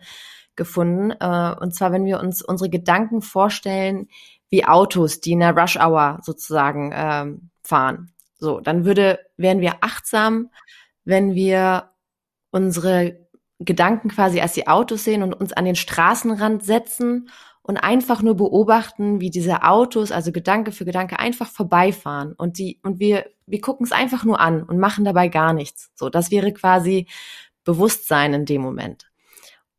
gefunden. 0.56 1.10
Äh, 1.10 1.54
und 1.58 1.74
zwar, 1.74 1.90
wenn 1.90 2.04
wir 2.04 2.20
uns 2.20 2.42
unsere 2.42 2.70
Gedanken 2.70 3.22
vorstellen, 3.22 4.08
wie 4.50 4.66
Autos, 4.66 5.20
die 5.20 5.32
in 5.32 5.40
der 5.40 5.56
Rush 5.56 5.76
Hour 5.76 6.20
sozusagen 6.22 6.92
ähm, 6.94 7.50
fahren. 7.62 8.12
So, 8.38 8.60
dann 8.60 8.84
würde, 8.84 9.18
wären 9.36 9.60
wir 9.60 9.76
achtsam, 9.80 10.50
wenn 11.04 11.34
wir 11.34 11.90
unsere 12.50 13.23
Gedanken 13.60 14.08
quasi 14.08 14.40
als 14.40 14.52
die 14.52 14.66
Autos 14.66 15.04
sehen 15.04 15.22
und 15.22 15.34
uns 15.34 15.52
an 15.52 15.64
den 15.64 15.76
Straßenrand 15.76 16.64
setzen 16.64 17.30
und 17.62 17.78
einfach 17.78 18.20
nur 18.20 18.36
beobachten, 18.36 19.20
wie 19.20 19.30
diese 19.30 19.62
Autos, 19.62 20.12
also 20.12 20.32
Gedanke 20.32 20.72
für 20.72 20.84
Gedanke, 20.84 21.18
einfach 21.18 21.48
vorbeifahren 21.48 22.34
und 22.34 22.58
die 22.58 22.80
und 22.82 22.98
wir 23.00 23.26
wir 23.46 23.60
gucken 23.60 23.84
es 23.84 23.92
einfach 23.92 24.24
nur 24.24 24.40
an 24.40 24.62
und 24.62 24.78
machen 24.78 25.04
dabei 25.04 25.28
gar 25.28 25.52
nichts. 25.52 25.90
So, 25.94 26.08
das 26.08 26.30
wäre 26.30 26.52
quasi 26.52 27.06
Bewusstsein 27.64 28.34
in 28.34 28.44
dem 28.44 28.62
Moment. 28.62 29.10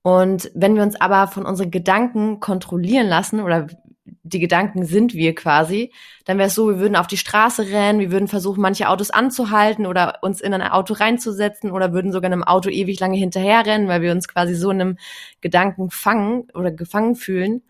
Und 0.02 0.52
wenn 0.54 0.76
wir 0.76 0.84
uns 0.84 1.00
aber 1.00 1.28
von 1.28 1.46
unseren 1.46 1.72
Gedanken 1.72 2.40
kontrollieren 2.40 3.08
lassen 3.08 3.40
oder 3.40 3.68
die 4.06 4.40
Gedanken 4.40 4.86
sind 4.86 5.14
wir 5.14 5.34
quasi, 5.34 5.92
dann 6.26 6.38
wäre 6.38 6.48
es 6.48 6.56
so, 6.56 6.70
wir 6.70 6.80
würden 6.80 6.96
auf 6.96 7.08
die 7.08 7.18
Straße 7.18 7.68
rennen, 7.68 8.00
wir 8.00 8.12
würden 8.12 8.28
versuchen, 8.28 8.62
manche 8.62 8.90
Autos 8.90 9.10
anzuhalten 9.10 9.86
oder 9.86 10.20
uns 10.22 10.42
in 10.42 10.54
ein 10.54 10.62
Auto 10.62 10.94
reinzusetzen 10.94 11.72
oder 11.72 11.94
würden 11.94 12.12
sogar 12.12 12.32
einem 12.32 12.44
Auto 12.44 12.70
ewig 12.70 13.00
lange 13.00 13.18
hinterherrennen, 13.18 13.88
weil 13.88 14.02
wir 14.02 14.12
uns 14.12 14.28
quasi 14.28 14.56
so 14.56 14.70
in 14.70 14.82
einem 14.82 14.98
Gedanken 15.42 15.90
fangen 15.90 16.48
oder 16.54 16.72
gefangen 16.72 17.16
fühlen. 17.16 17.64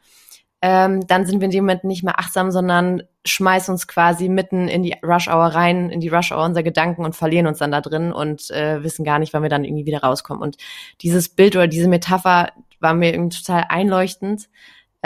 Ähm, 0.61 1.05
dann 1.07 1.25
sind 1.25 1.41
wir 1.41 1.45
in 1.45 1.51
dem 1.51 1.65
Moment 1.65 1.83
nicht 1.83 2.03
mehr 2.03 2.19
achtsam, 2.19 2.51
sondern 2.51 3.03
schmeißen 3.25 3.71
uns 3.71 3.87
quasi 3.87 4.29
mitten 4.29 4.67
in 4.67 4.83
die 4.83 4.95
Rush 5.03 5.27
Hour 5.27 5.47
rein, 5.47 5.89
in 5.89 5.99
die 5.99 6.09
Rush 6.09 6.31
Hour 6.31 6.43
unserer 6.43 6.63
Gedanken 6.63 7.05
und 7.05 7.15
verlieren 7.15 7.47
uns 7.47 7.59
dann 7.59 7.71
da 7.71 7.81
drin 7.81 8.11
und 8.11 8.49
äh, 8.51 8.81
wissen 8.83 9.05
gar 9.05 9.19
nicht, 9.19 9.33
wann 9.33 9.43
wir 9.43 9.49
dann 9.49 9.63
irgendwie 9.63 9.85
wieder 9.85 10.01
rauskommen. 10.01 10.41
Und 10.41 10.57
dieses 11.01 11.29
Bild 11.29 11.55
oder 11.55 11.67
diese 11.67 11.87
Metapher 11.87 12.51
war 12.79 12.93
mir 12.93 13.13
irgendwie 13.13 13.37
total 13.37 13.65
einleuchtend, 13.69 14.49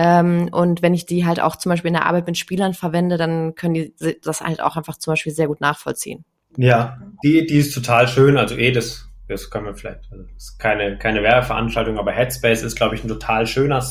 ähm, 0.02 0.48
und 0.54 0.82
wenn 0.82 0.94
ich 0.94 1.06
die 1.06 1.26
halt 1.26 1.42
auch 1.42 1.58
zum 1.58 1.72
Beispiel 1.72 1.90
in 1.90 1.96
der 1.96 2.06
Arbeit 2.06 2.26
mit 2.26 2.38
Spielern 2.38 2.74
verwende, 2.74 3.18
dann 3.18 3.54
können 3.56 3.74
die 3.74 3.94
das 4.24 4.40
halt 4.40 4.62
auch 4.62 4.78
einfach 4.78 4.98
zum 4.98 5.12
Beispiel 5.12 5.34
sehr 5.34 5.48
gut 5.48 5.60
nachvollziehen. 5.60 6.24
Ja, 6.56 7.02
die, 7.22 7.46
die 7.46 7.58
ist 7.58 7.74
total 7.74 8.08
schön. 8.08 8.38
Also 8.38 8.56
eh, 8.56 8.72
das, 8.72 9.10
das 9.28 9.50
können 9.50 9.66
wir 9.66 9.76
vielleicht, 9.76 10.10
also 10.10 10.24
das 10.24 10.44
ist 10.44 10.58
keine, 10.58 10.98
keine 10.98 11.22
Werbeveranstaltung, 11.22 12.00
aber 12.00 12.14
Headspace 12.14 12.64
ist, 12.64 12.78
glaube 12.78 12.96
ich, 12.96 13.04
ein 13.04 13.10
total 13.10 13.46
schöner 13.46 13.86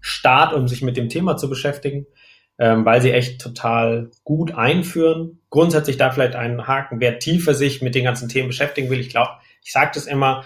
Start, 0.00 0.54
um 0.54 0.66
sich 0.66 0.82
mit 0.82 0.96
dem 0.96 1.08
Thema 1.08 1.36
zu 1.36 1.48
beschäftigen, 1.48 2.06
ähm, 2.58 2.84
weil 2.84 3.00
sie 3.00 3.12
echt 3.12 3.40
total 3.40 4.10
gut 4.24 4.56
einführen. 4.56 5.38
Grundsätzlich 5.50 5.98
da 5.98 6.10
vielleicht 6.10 6.34
einen 6.34 6.66
Haken, 6.66 6.98
wer 6.98 7.20
tiefer 7.20 7.54
sich 7.54 7.80
mit 7.80 7.94
den 7.94 8.02
ganzen 8.02 8.28
Themen 8.28 8.48
beschäftigen 8.48 8.90
will. 8.90 8.98
Ich 8.98 9.10
glaube, 9.10 9.30
ich 9.62 9.70
sage 9.70 9.92
das 9.94 10.06
immer 10.06 10.44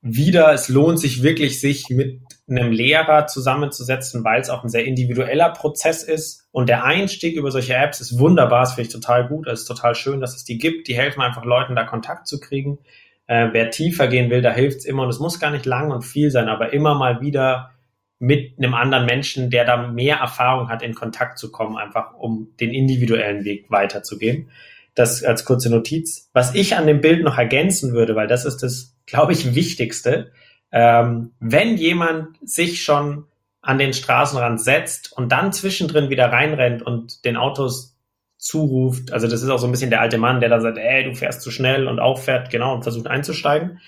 wieder, 0.00 0.52
es 0.52 0.68
lohnt 0.68 0.98
sich 0.98 1.22
wirklich, 1.22 1.60
sich 1.60 1.90
mit 1.90 2.22
einem 2.48 2.72
Lehrer 2.72 3.26
zusammenzusetzen, 3.26 4.24
weil 4.24 4.40
es 4.40 4.50
auch 4.50 4.64
ein 4.64 4.68
sehr 4.68 4.84
individueller 4.84 5.50
Prozess 5.50 6.02
ist. 6.02 6.48
Und 6.50 6.68
der 6.68 6.84
Einstieg 6.84 7.36
über 7.36 7.50
solche 7.50 7.74
Apps 7.74 8.00
ist 8.00 8.18
wunderbar, 8.18 8.60
das 8.60 8.74
finde 8.74 8.88
ich 8.88 8.94
total 8.94 9.28
gut. 9.28 9.46
Es 9.46 9.60
ist 9.60 9.66
total 9.66 9.94
schön, 9.94 10.20
dass 10.20 10.34
es 10.34 10.44
die 10.44 10.58
gibt. 10.58 10.88
Die 10.88 10.96
helfen 10.96 11.22
einfach 11.22 11.44
Leuten, 11.44 11.76
da 11.76 11.84
Kontakt 11.84 12.26
zu 12.26 12.40
kriegen. 12.40 12.78
Äh, 13.26 13.48
wer 13.52 13.70
tiefer 13.70 14.08
gehen 14.08 14.30
will, 14.30 14.42
da 14.42 14.52
hilft 14.52 14.78
es 14.78 14.84
immer. 14.84 15.04
Und 15.04 15.10
es 15.10 15.20
muss 15.20 15.38
gar 15.38 15.50
nicht 15.50 15.66
lang 15.66 15.90
und 15.90 16.02
viel 16.02 16.30
sein, 16.30 16.48
aber 16.48 16.72
immer 16.72 16.94
mal 16.94 17.20
wieder 17.20 17.70
mit 18.18 18.58
einem 18.58 18.74
anderen 18.74 19.06
Menschen, 19.06 19.50
der 19.50 19.64
da 19.64 19.88
mehr 19.88 20.16
Erfahrung 20.16 20.68
hat, 20.68 20.82
in 20.82 20.94
Kontakt 20.94 21.38
zu 21.38 21.50
kommen, 21.50 21.76
einfach 21.76 22.14
um 22.14 22.52
den 22.60 22.70
individuellen 22.70 23.44
Weg 23.44 23.66
weiterzugehen. 23.68 24.50
Das 24.94 25.24
als 25.24 25.44
kurze 25.44 25.70
Notiz. 25.70 26.30
Was 26.32 26.54
ich 26.54 26.76
an 26.76 26.86
dem 26.86 27.00
Bild 27.00 27.24
noch 27.24 27.38
ergänzen 27.38 27.94
würde, 27.94 28.14
weil 28.14 28.26
das 28.26 28.44
ist 28.44 28.58
das, 28.62 28.96
glaube 29.06 29.32
ich, 29.32 29.54
Wichtigste, 29.54 30.30
ähm, 30.72 31.32
wenn 31.38 31.76
jemand 31.76 32.36
sich 32.42 32.82
schon 32.82 33.26
an 33.60 33.78
den 33.78 33.92
Straßenrand 33.92 34.60
setzt 34.60 35.12
und 35.12 35.30
dann 35.30 35.52
zwischendrin 35.52 36.10
wieder 36.10 36.32
reinrennt 36.32 36.82
und 36.82 37.24
den 37.24 37.36
Autos 37.36 37.96
zuruft, 38.38 39.12
also 39.12 39.28
das 39.28 39.42
ist 39.42 39.50
auch 39.50 39.58
so 39.58 39.66
ein 39.66 39.70
bisschen 39.70 39.90
der 39.90 40.00
alte 40.00 40.18
Mann, 40.18 40.40
der 40.40 40.48
da 40.48 40.60
sagt, 40.60 40.78
ey, 40.78 41.04
du 41.04 41.14
fährst 41.14 41.42
zu 41.42 41.50
schnell 41.50 41.86
und 41.86 42.00
auffährt, 42.00 42.50
genau, 42.50 42.74
und 42.74 42.82
versucht 42.82 43.06
einzusteigen. 43.06 43.80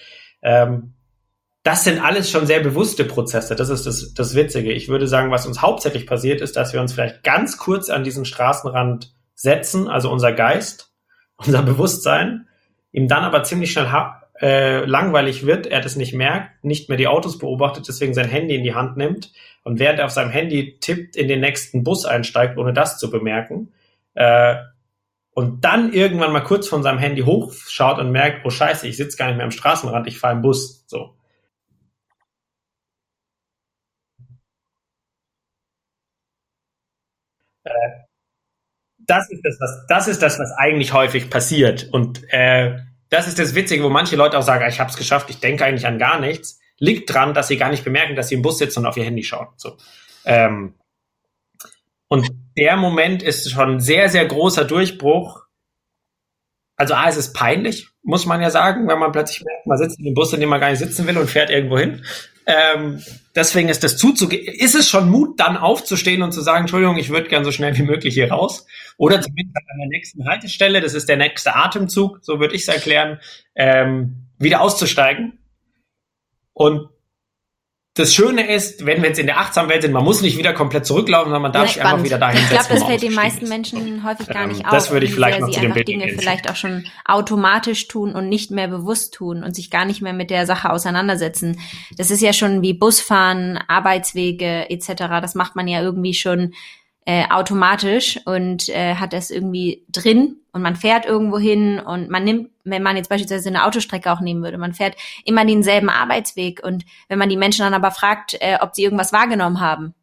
Ähm, 0.42 0.94
das 1.64 1.82
sind 1.82 1.98
alles 1.98 2.30
schon 2.30 2.46
sehr 2.46 2.60
bewusste 2.60 3.04
Prozesse. 3.04 3.56
Das 3.56 3.70
ist 3.70 3.86
das, 3.86 4.12
das 4.12 4.34
Witzige. 4.34 4.70
Ich 4.72 4.88
würde 4.88 5.08
sagen, 5.08 5.30
was 5.30 5.46
uns 5.46 5.62
hauptsächlich 5.62 6.06
passiert, 6.06 6.42
ist, 6.42 6.56
dass 6.56 6.74
wir 6.74 6.80
uns 6.80 6.92
vielleicht 6.92 7.24
ganz 7.24 7.56
kurz 7.56 7.88
an 7.88 8.04
diesen 8.04 8.26
Straßenrand 8.26 9.14
setzen, 9.34 9.88
also 9.88 10.10
unser 10.10 10.32
Geist, 10.32 10.92
unser 11.36 11.62
Bewusstsein, 11.62 12.46
ihm 12.92 13.08
dann 13.08 13.24
aber 13.24 13.42
ziemlich 13.42 13.72
schnell 13.72 13.90
äh, 14.40 14.84
langweilig 14.84 15.46
wird, 15.46 15.66
er 15.66 15.80
das 15.80 15.96
nicht 15.96 16.14
merkt, 16.14 16.64
nicht 16.64 16.88
mehr 16.88 16.98
die 16.98 17.06
Autos 17.06 17.38
beobachtet, 17.38 17.86
deswegen 17.88 18.14
sein 18.14 18.28
Handy 18.28 18.56
in 18.56 18.64
die 18.64 18.74
Hand 18.74 18.96
nimmt 18.96 19.32
und 19.62 19.78
während 19.78 19.98
er 20.00 20.06
auf 20.06 20.10
seinem 20.10 20.30
Handy 20.30 20.78
tippt, 20.80 21.16
in 21.16 21.28
den 21.28 21.40
nächsten 21.40 21.84
Bus 21.84 22.04
einsteigt, 22.04 22.58
ohne 22.58 22.72
das 22.72 22.98
zu 22.98 23.10
bemerken. 23.10 23.72
Äh, 24.14 24.56
und 25.34 25.64
dann 25.64 25.92
irgendwann 25.92 26.32
mal 26.32 26.42
kurz 26.44 26.68
von 26.68 26.82
seinem 26.82 26.98
Handy 26.98 27.22
hochschaut 27.22 27.98
und 27.98 28.12
merkt, 28.12 28.44
oh 28.46 28.50
scheiße, 28.50 28.86
ich 28.86 28.96
sitze 28.96 29.16
gar 29.16 29.26
nicht 29.28 29.36
mehr 29.36 29.44
am 29.44 29.50
Straßenrand, 29.50 30.06
ich 30.06 30.18
fahre 30.18 30.34
im 30.36 30.42
Bus. 30.42 30.84
So. 30.86 31.16
Äh, 37.64 37.70
das 38.98 39.30
ist 39.30 39.42
das, 39.44 39.56
was, 39.60 39.86
das 39.88 40.08
ist 40.08 40.22
das, 40.22 40.38
was 40.38 40.52
eigentlich 40.56 40.92
häufig 40.92 41.30
passiert. 41.30 41.88
Und 41.92 42.22
äh, 42.32 42.78
das 43.14 43.28
ist 43.28 43.38
das 43.38 43.54
Witzige, 43.54 43.84
wo 43.84 43.88
manche 43.88 44.16
Leute 44.16 44.36
auch 44.38 44.42
sagen, 44.42 44.64
ich 44.68 44.80
habe 44.80 44.90
es 44.90 44.96
geschafft, 44.96 45.30
ich 45.30 45.38
denke 45.38 45.64
eigentlich 45.64 45.86
an 45.86 45.98
gar 45.98 46.18
nichts, 46.18 46.58
liegt 46.78 47.12
dran, 47.12 47.32
dass 47.32 47.48
sie 47.48 47.56
gar 47.56 47.70
nicht 47.70 47.84
bemerken, 47.84 48.16
dass 48.16 48.28
sie 48.28 48.34
im 48.34 48.42
Bus 48.42 48.58
sitzen 48.58 48.80
und 48.80 48.86
auf 48.86 48.96
ihr 48.96 49.04
Handy 49.04 49.22
schauen. 49.22 49.48
So. 49.56 49.76
Ähm, 50.24 50.74
und 52.08 52.28
der 52.56 52.76
Moment 52.76 53.22
ist 53.22 53.48
schon 53.50 53.74
ein 53.74 53.80
sehr, 53.80 54.08
sehr 54.08 54.26
großer 54.26 54.64
Durchbruch. 54.64 55.44
Also 56.76 56.94
A, 56.94 57.08
es 57.08 57.16
ist 57.16 57.34
peinlich, 57.34 57.88
muss 58.02 58.26
man 58.26 58.42
ja 58.42 58.50
sagen, 58.50 58.88
wenn 58.88 58.98
man 58.98 59.12
plötzlich 59.12 59.44
merkt, 59.44 59.66
man 59.66 59.78
sitzt 59.78 59.98
in 59.98 60.06
dem 60.06 60.14
Bus, 60.14 60.32
in 60.32 60.40
dem 60.40 60.48
man 60.48 60.60
gar 60.60 60.70
nicht 60.70 60.80
sitzen 60.80 61.06
will 61.06 61.16
und 61.16 61.30
fährt 61.30 61.50
irgendwo 61.50 61.78
hin. 61.78 62.04
Ähm, 62.46 63.02
deswegen 63.34 63.68
ist 63.68 63.84
das 63.84 63.96
zuzugehen. 63.96 64.46
Ist 64.46 64.74
es 64.74 64.88
schon 64.88 65.08
Mut, 65.08 65.40
dann 65.40 65.56
aufzustehen 65.56 66.22
und 66.22 66.32
zu 66.32 66.42
sagen, 66.42 66.62
Entschuldigung, 66.62 66.98
ich 66.98 67.10
würde 67.10 67.28
gern 67.28 67.44
so 67.44 67.52
schnell 67.52 67.76
wie 67.76 67.82
möglich 67.82 68.14
hier 68.14 68.30
raus? 68.30 68.66
Oder 68.96 69.20
zumindest 69.20 69.56
an 69.56 69.78
der 69.78 69.88
nächsten 69.88 70.26
Haltestelle, 70.26 70.80
das 70.80 70.94
ist 70.94 71.08
der 71.08 71.16
nächste 71.16 71.56
Atemzug, 71.56 72.18
so 72.22 72.40
würde 72.40 72.54
ich 72.54 72.62
es 72.62 72.68
erklären, 72.68 73.18
ähm, 73.54 74.26
wieder 74.38 74.60
auszusteigen 74.60 75.38
und 76.52 76.88
das 77.96 78.12
Schöne 78.12 78.52
ist, 78.52 78.84
wenn 78.84 79.02
wir 79.02 79.10
jetzt 79.10 79.20
in 79.20 79.26
der 79.26 79.38
Achtsamkeit 79.38 79.82
sind, 79.82 79.92
man 79.92 80.02
muss 80.02 80.20
nicht 80.20 80.36
wieder 80.36 80.52
komplett 80.52 80.84
zurücklaufen, 80.84 81.26
sondern 81.26 81.42
man 81.42 81.52
darf 81.52 81.68
sich 81.68 81.80
einfach 81.80 82.02
wieder 82.02 82.18
dahin 82.18 82.40
setzen. 82.40 82.52
Ich 82.52 82.58
glaube, 82.58 82.74
das 82.74 82.84
fällt 82.84 83.02
den 83.02 83.14
meisten 83.14 83.48
Menschen 83.48 84.04
häufig 84.04 84.26
gar 84.26 84.48
nicht 84.48 84.60
ähm, 84.60 84.66
auf. 84.66 84.72
Das 84.72 84.90
würde 84.90 85.06
ich 85.06 85.14
vielleicht 85.14 85.38
noch 85.38 85.48
zu 85.48 85.60
dem 85.60 85.74
Bild 85.74 85.86
Dinge 85.86 86.08
vielleicht 86.08 86.50
auch 86.50 86.56
schon 86.56 86.86
automatisch 87.04 87.86
tun 87.86 88.16
und 88.16 88.28
nicht 88.28 88.50
mehr 88.50 88.66
bewusst 88.66 89.14
tun 89.14 89.44
und 89.44 89.54
sich 89.54 89.70
gar 89.70 89.84
nicht 89.84 90.02
mehr 90.02 90.12
mit 90.12 90.30
der 90.30 90.44
Sache 90.44 90.70
auseinandersetzen. 90.70 91.60
Das 91.96 92.10
ist 92.10 92.20
ja 92.20 92.32
schon 92.32 92.62
wie 92.62 92.74
Busfahren, 92.74 93.60
Arbeitswege 93.68 94.68
etc. 94.70 95.20
Das 95.20 95.36
macht 95.36 95.54
man 95.54 95.68
ja 95.68 95.80
irgendwie 95.80 96.14
schon 96.14 96.52
äh, 97.06 97.28
automatisch 97.28 98.18
und 98.24 98.68
äh, 98.70 98.94
hat 98.94 99.12
das 99.12 99.30
irgendwie 99.30 99.84
drin 99.90 100.36
und 100.52 100.62
man 100.62 100.76
fährt 100.76 101.04
irgendwo 101.04 101.38
hin 101.38 101.78
und 101.78 102.08
man 102.08 102.24
nimmt, 102.24 102.50
wenn 102.64 102.82
man 102.82 102.96
jetzt 102.96 103.08
beispielsweise 103.08 103.50
eine 103.50 103.64
Autostrecke 103.64 104.10
auch 104.10 104.20
nehmen 104.20 104.42
würde, 104.42 104.56
man 104.56 104.72
fährt 104.72 104.96
immer 105.24 105.44
denselben 105.44 105.90
Arbeitsweg 105.90 106.62
und 106.64 106.84
wenn 107.08 107.18
man 107.18 107.28
die 107.28 107.36
Menschen 107.36 107.62
dann 107.62 107.74
aber 107.74 107.90
fragt, 107.90 108.36
äh, 108.40 108.58
ob 108.60 108.74
sie 108.74 108.84
irgendwas 108.84 109.12
wahrgenommen 109.12 109.60
haben, 109.60 109.94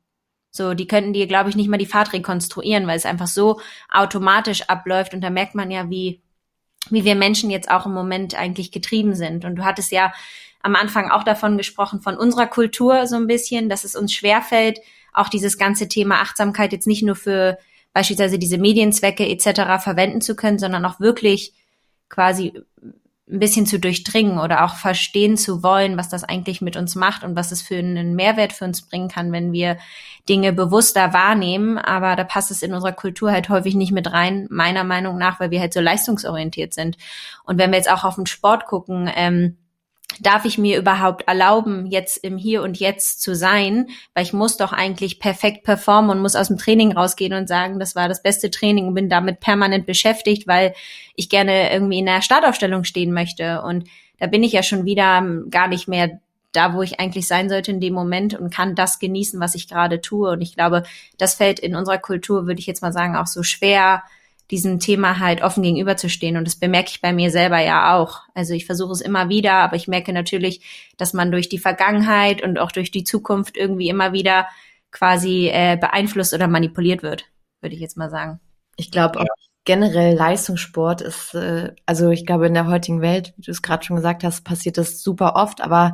so, 0.52 0.74
die 0.74 0.86
könnten 0.86 1.14
dir, 1.14 1.28
glaube 1.28 1.50
ich, 1.50 1.56
nicht 1.56 1.70
mal 1.70 1.78
die 1.78 1.86
Fahrt 1.86 2.12
rekonstruieren, 2.12 2.86
weil 2.86 2.98
es 2.98 3.06
einfach 3.06 3.28
so 3.28 3.62
automatisch 3.90 4.64
abläuft 4.64 5.14
und 5.14 5.22
da 5.22 5.30
merkt 5.30 5.56
man 5.56 5.72
ja, 5.72 5.90
wie, 5.90 6.22
wie 6.90 7.06
wir 7.06 7.16
Menschen 7.16 7.50
jetzt 7.50 7.72
auch 7.72 7.86
im 7.86 7.94
Moment 7.94 8.36
eigentlich 8.36 8.72
getrieben 8.72 9.16
sind. 9.16 9.46
Und 9.46 9.56
du 9.56 9.64
hattest 9.64 9.92
ja 9.92 10.12
am 10.64 10.76
Anfang 10.76 11.10
auch 11.10 11.24
davon 11.24 11.58
gesprochen, 11.58 12.02
von 12.02 12.18
unserer 12.18 12.48
Kultur 12.48 13.08
so 13.08 13.16
ein 13.16 13.28
bisschen, 13.28 13.70
dass 13.70 13.84
es 13.84 13.96
uns 13.96 14.14
schwerfällt, 14.14 14.80
auch 15.14 15.30
dieses 15.30 15.58
ganze 15.58 15.88
Thema 15.88 16.22
Achtsamkeit 16.22 16.72
jetzt 16.72 16.88
nicht 16.88 17.04
nur 17.04 17.16
für 17.16 17.58
beispielsweise 17.94 18.40
diese 18.40 18.58
Medienzwecke 18.58 19.28
etc. 19.28 19.84
verwenden 19.84 20.22
zu 20.22 20.36
können, 20.36 20.60
sondern 20.60 20.86
auch 20.86 21.00
wirklich 21.00 21.54
quasi 22.10 22.54
ein 23.32 23.40
bisschen 23.40 23.66
zu 23.66 23.80
durchdringen 23.80 24.40
oder 24.40 24.66
auch 24.66 24.76
verstehen 24.76 25.38
zu 25.38 25.64
wollen, 25.64 25.98
was 25.98 26.10
das 26.10 26.24
eigentlich 26.24 26.60
mit 26.60 26.76
uns 26.76 26.96
macht 26.96 27.24
und 27.24 27.36
was 27.36 27.52
es 27.52 27.62
für 27.62 27.78
einen 27.78 28.16
Mehrwert 28.16 28.52
für 28.52 28.66
uns 28.66 28.82
bringen 28.82 29.08
kann, 29.08 29.32
wenn 29.32 29.54
wir 29.54 29.78
Dinge 30.28 30.52
bewusster 30.52 31.14
wahrnehmen. 31.14 31.78
Aber 31.78 32.16
da 32.18 32.26
passt 32.26 32.52
es 32.52 32.62
in 32.62 32.74
unserer 32.74 32.92
Kultur 32.92 33.32
halt 33.32 33.48
häufig 33.48 33.76
nicht 33.76 33.94
mit 33.94 34.12
rein, 34.12 34.48
meiner 34.50 34.84
Meinung 34.84 35.18
nach, 35.18 35.40
weil 35.40 35.50
wir 35.50 35.62
halt 35.62 35.74
so 35.74 35.80
leistungsorientiert 35.80 36.74
sind. 36.74 36.98
Und 37.46 37.58
wenn 37.58 37.72
wir 37.72 37.78
jetzt 37.78 37.92
auch 37.92 38.04
auf 38.04 38.16
den 38.16 38.26
Sport 38.26 38.66
gucken, 38.66 39.10
ähm, 39.16 39.58
darf 40.20 40.46
ich 40.46 40.58
mir 40.58 40.78
überhaupt 40.78 41.28
erlauben, 41.28 41.86
jetzt 41.86 42.18
im 42.18 42.38
Hier 42.38 42.62
und 42.64 42.80
Jetzt 42.80 43.22
zu 43.22 43.36
sein, 43.36 43.88
weil 44.14 44.24
ich 44.24 44.34
muss 44.34 44.58
doch 44.58 44.74
eigentlich 44.74 45.20
perfekt 45.20 45.64
performen 45.64 46.12
und 46.12 46.22
muss 46.22 46.36
aus 46.36 46.50
dem 46.50 46.58
Training 46.58 46.92
rausgehen 46.92 47.34
und 47.34 47.48
sagen, 47.48 47.80
das 47.80 47.96
war 47.96 48.10
das 48.10 48.22
beste 48.22 48.52
Training 48.52 48.88
und 48.88 48.94
bin 48.94 49.10
damit 49.10 49.40
permanent 49.40 49.86
beschäftigt, 49.86 50.48
weil 50.48 50.74
ich 51.16 51.30
gerne 51.30 51.72
irgendwie 51.72 52.00
in 52.00 52.06
der 52.06 52.22
Startaufstellung 52.22 52.84
stehen 52.84 53.14
möchte. 53.14 53.62
Und 53.62 53.88
da 54.20 54.28
bin 54.28 54.44
ich 54.44 54.52
ja 54.52 54.64
schon 54.64 54.86
wieder 54.86 55.18
ähm, 55.18 55.48
gar 55.50 55.68
nicht 55.68 55.88
mehr 55.88 56.20
da, 56.52 56.74
wo 56.74 56.82
ich 56.82 57.00
eigentlich 57.00 57.28
sein 57.28 57.50
sollte 57.50 57.72
in 57.72 57.80
dem 57.80 57.94
Moment 57.94 58.34
und 58.34 58.54
kann 58.54 58.76
das 58.76 59.00
genießen, 59.00 59.40
was 59.40 59.56
ich 59.56 59.68
gerade 59.68 60.02
tue. 60.02 60.32
Und 60.32 60.42
ich 60.42 60.56
glaube, 60.56 60.84
das 61.18 61.36
fällt 61.36 61.60
in 61.60 61.76
unserer 61.76 61.98
Kultur, 61.98 62.46
würde 62.46 62.60
ich 62.60 62.68
jetzt 62.68 62.82
mal 62.82 62.92
sagen, 62.92 63.16
auch 63.16 63.28
so 63.28 63.44
schwer, 63.44 64.04
diesem 64.52 64.80
Thema 64.80 65.20
halt 65.20 65.42
offen 65.42 65.64
gegenüberzustehen. 65.64 66.38
Und 66.38 66.46
das 66.46 66.58
bemerke 66.58 66.90
ich 66.92 67.02
bei 67.02 67.14
mir 67.14 67.32
selber 67.32 67.60
ja 67.60 67.96
auch. 67.96 68.20
Also 68.36 68.54
ich 68.54 68.66
versuche 68.66 68.92
es 68.92 69.02
immer 69.02 69.30
wieder, 69.30 69.54
aber 69.54 69.78
ich 69.78 69.88
merke 69.88 70.14
natürlich, 70.14 70.94
dass 70.98 71.14
man 71.14 71.32
durch 71.32 71.50
die 71.50 71.58
Vergangenheit 71.58 72.44
und 72.44 72.60
auch 72.60 72.72
durch 72.72 72.92
die 72.92 73.06
Zukunft 73.06 73.58
irgendwie 73.58 73.90
immer 73.90 74.14
wieder 74.14 74.48
quasi 74.92 75.50
äh, 75.52 75.78
beeinflusst 75.78 76.34
oder 76.34 76.48
manipuliert 76.48 77.02
wird, 77.02 77.26
würde 77.62 77.76
ich 77.76 77.82
jetzt 77.82 77.98
mal 77.98 78.10
sagen. 78.10 78.42
Ich 78.76 78.92
glaube 78.92 79.22
auch 79.22 79.26
generell 79.64 80.16
Leistungssport 80.16 81.02
ist, 81.02 81.34
äh, 81.34 81.74
also 81.86 82.10
ich 82.10 82.26
glaube 82.26 82.48
in 82.48 82.54
der 82.54 82.68
heutigen 82.68 83.02
Welt, 83.02 83.34
wie 83.38 83.44
du 83.44 83.52
es 83.52 83.62
gerade 83.62 83.86
schon 83.86 83.96
gesagt 83.96 84.24
hast, 84.24 84.44
passiert 84.44 84.78
das 84.78 85.02
super 85.02 85.36
oft, 85.36 85.62
aber 85.62 85.94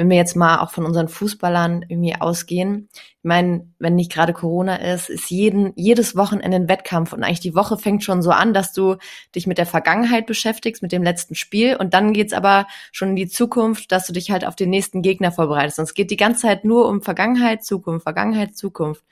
wenn 0.00 0.08
wir 0.08 0.16
jetzt 0.16 0.34
mal 0.34 0.60
auch 0.60 0.70
von 0.70 0.86
unseren 0.86 1.08
Fußballern 1.08 1.84
irgendwie 1.86 2.16
ausgehen, 2.18 2.88
ich 2.94 3.24
meine, 3.24 3.66
wenn 3.78 3.96
nicht 3.96 4.10
gerade 4.10 4.32
Corona 4.32 4.76
ist, 4.76 5.10
ist 5.10 5.30
jeden, 5.30 5.74
jedes 5.76 6.16
Wochenende 6.16 6.56
ein 6.56 6.70
Wettkampf 6.70 7.12
und 7.12 7.22
eigentlich 7.22 7.40
die 7.40 7.54
Woche 7.54 7.76
fängt 7.76 8.02
schon 8.02 8.22
so 8.22 8.30
an, 8.30 8.54
dass 8.54 8.72
du 8.72 8.96
dich 9.34 9.46
mit 9.46 9.58
der 9.58 9.66
Vergangenheit 9.66 10.24
beschäftigst, 10.24 10.80
mit 10.80 10.92
dem 10.92 11.02
letzten 11.02 11.34
Spiel 11.34 11.76
und 11.76 11.92
dann 11.92 12.14
geht's 12.14 12.32
aber 12.32 12.66
schon 12.92 13.10
in 13.10 13.16
die 13.16 13.28
Zukunft, 13.28 13.92
dass 13.92 14.06
du 14.06 14.14
dich 14.14 14.30
halt 14.30 14.46
auf 14.46 14.56
den 14.56 14.70
nächsten 14.70 15.02
Gegner 15.02 15.32
vorbereitest. 15.32 15.78
Und 15.80 15.84
es 15.84 15.92
geht 15.92 16.10
die 16.10 16.16
ganze 16.16 16.40
Zeit 16.46 16.64
nur 16.64 16.88
um 16.88 17.02
Vergangenheit, 17.02 17.62
Zukunft, 17.62 18.04
Vergangenheit, 18.04 18.56
Zukunft. 18.56 19.04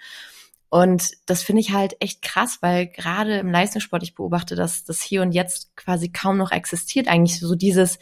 Und 0.71 1.13
das 1.27 1.43
finde 1.43 1.61
ich 1.61 1.73
halt 1.73 1.97
echt 2.01 2.21
krass, 2.21 2.59
weil 2.61 2.89
gerade 2.89 3.39
im 3.39 3.51
Leistungssport 3.51 4.03
ich 4.03 4.15
beobachte, 4.15 4.55
dass 4.55 4.85
das 4.85 5.01
hier 5.01 5.23
und 5.23 5.33
jetzt 5.33 5.75
quasi 5.77 6.11
kaum 6.11 6.37
noch 6.37 6.53
existiert. 6.53 7.09
Eigentlich 7.09 7.41
so 7.41 7.55
dieses, 7.55 7.99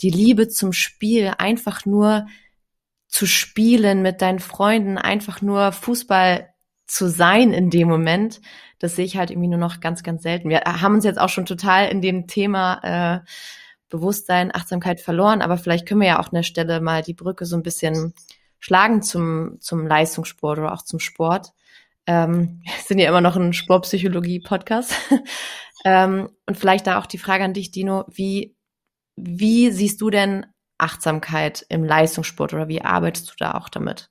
die 0.00 0.10
Liebe 0.10 0.48
zum 0.48 0.72
Spiel, 0.72 1.32
einfach 1.38 1.84
nur 1.84 2.26
zu 3.06 3.26
spielen 3.26 4.02
mit 4.02 4.22
deinen 4.22 4.40
Freunden, 4.40 4.98
einfach 4.98 5.42
nur 5.42 5.72
Fußball 5.72 6.48
zu 6.86 7.08
sein 7.08 7.52
in 7.52 7.70
dem 7.70 7.88
Moment, 7.88 8.40
das 8.78 8.96
sehe 8.96 9.04
ich 9.04 9.16
halt 9.16 9.30
irgendwie 9.30 9.48
nur 9.48 9.58
noch 9.58 9.80
ganz, 9.80 10.02
ganz 10.02 10.22
selten. 10.22 10.48
Wir 10.48 10.60
haben 10.60 10.94
uns 10.94 11.04
jetzt 11.04 11.20
auch 11.20 11.28
schon 11.28 11.46
total 11.46 11.88
in 11.88 12.00
dem 12.00 12.26
Thema 12.26 12.80
äh, 12.82 13.20
Bewusstsein, 13.88 14.54
Achtsamkeit 14.54 15.00
verloren, 15.00 15.42
aber 15.42 15.56
vielleicht 15.56 15.86
können 15.86 16.00
wir 16.00 16.08
ja 16.08 16.20
auch 16.20 16.28
an 16.28 16.34
der 16.34 16.42
Stelle 16.42 16.80
mal 16.80 17.02
die 17.02 17.14
Brücke 17.14 17.46
so 17.46 17.56
ein 17.56 17.62
bisschen 17.62 18.14
schlagen 18.58 19.02
zum, 19.02 19.56
zum 19.60 19.86
Leistungssport 19.86 20.58
oder 20.58 20.72
auch 20.72 20.82
zum 20.82 20.98
Sport. 20.98 21.52
Ähm, 22.06 22.62
sind 22.86 22.98
ja 22.98 23.08
immer 23.08 23.20
noch 23.20 23.36
ein 23.36 23.52
Sportpsychologie-Podcast. 23.52 24.94
ähm, 25.84 26.30
und 26.46 26.56
vielleicht 26.56 26.86
da 26.86 26.98
auch 26.98 27.06
die 27.06 27.18
Frage 27.18 27.44
an 27.44 27.54
dich, 27.54 27.70
Dino, 27.70 28.04
wie 28.08 28.56
wie 29.18 29.70
siehst 29.70 30.00
du 30.02 30.10
denn 30.10 30.46
Achtsamkeit 30.78 31.64
im 31.70 31.84
Leistungssport 31.84 32.52
oder 32.52 32.68
wie 32.68 32.82
arbeitest 32.82 33.30
du 33.30 33.34
da 33.38 33.54
auch 33.54 33.70
damit? 33.70 34.10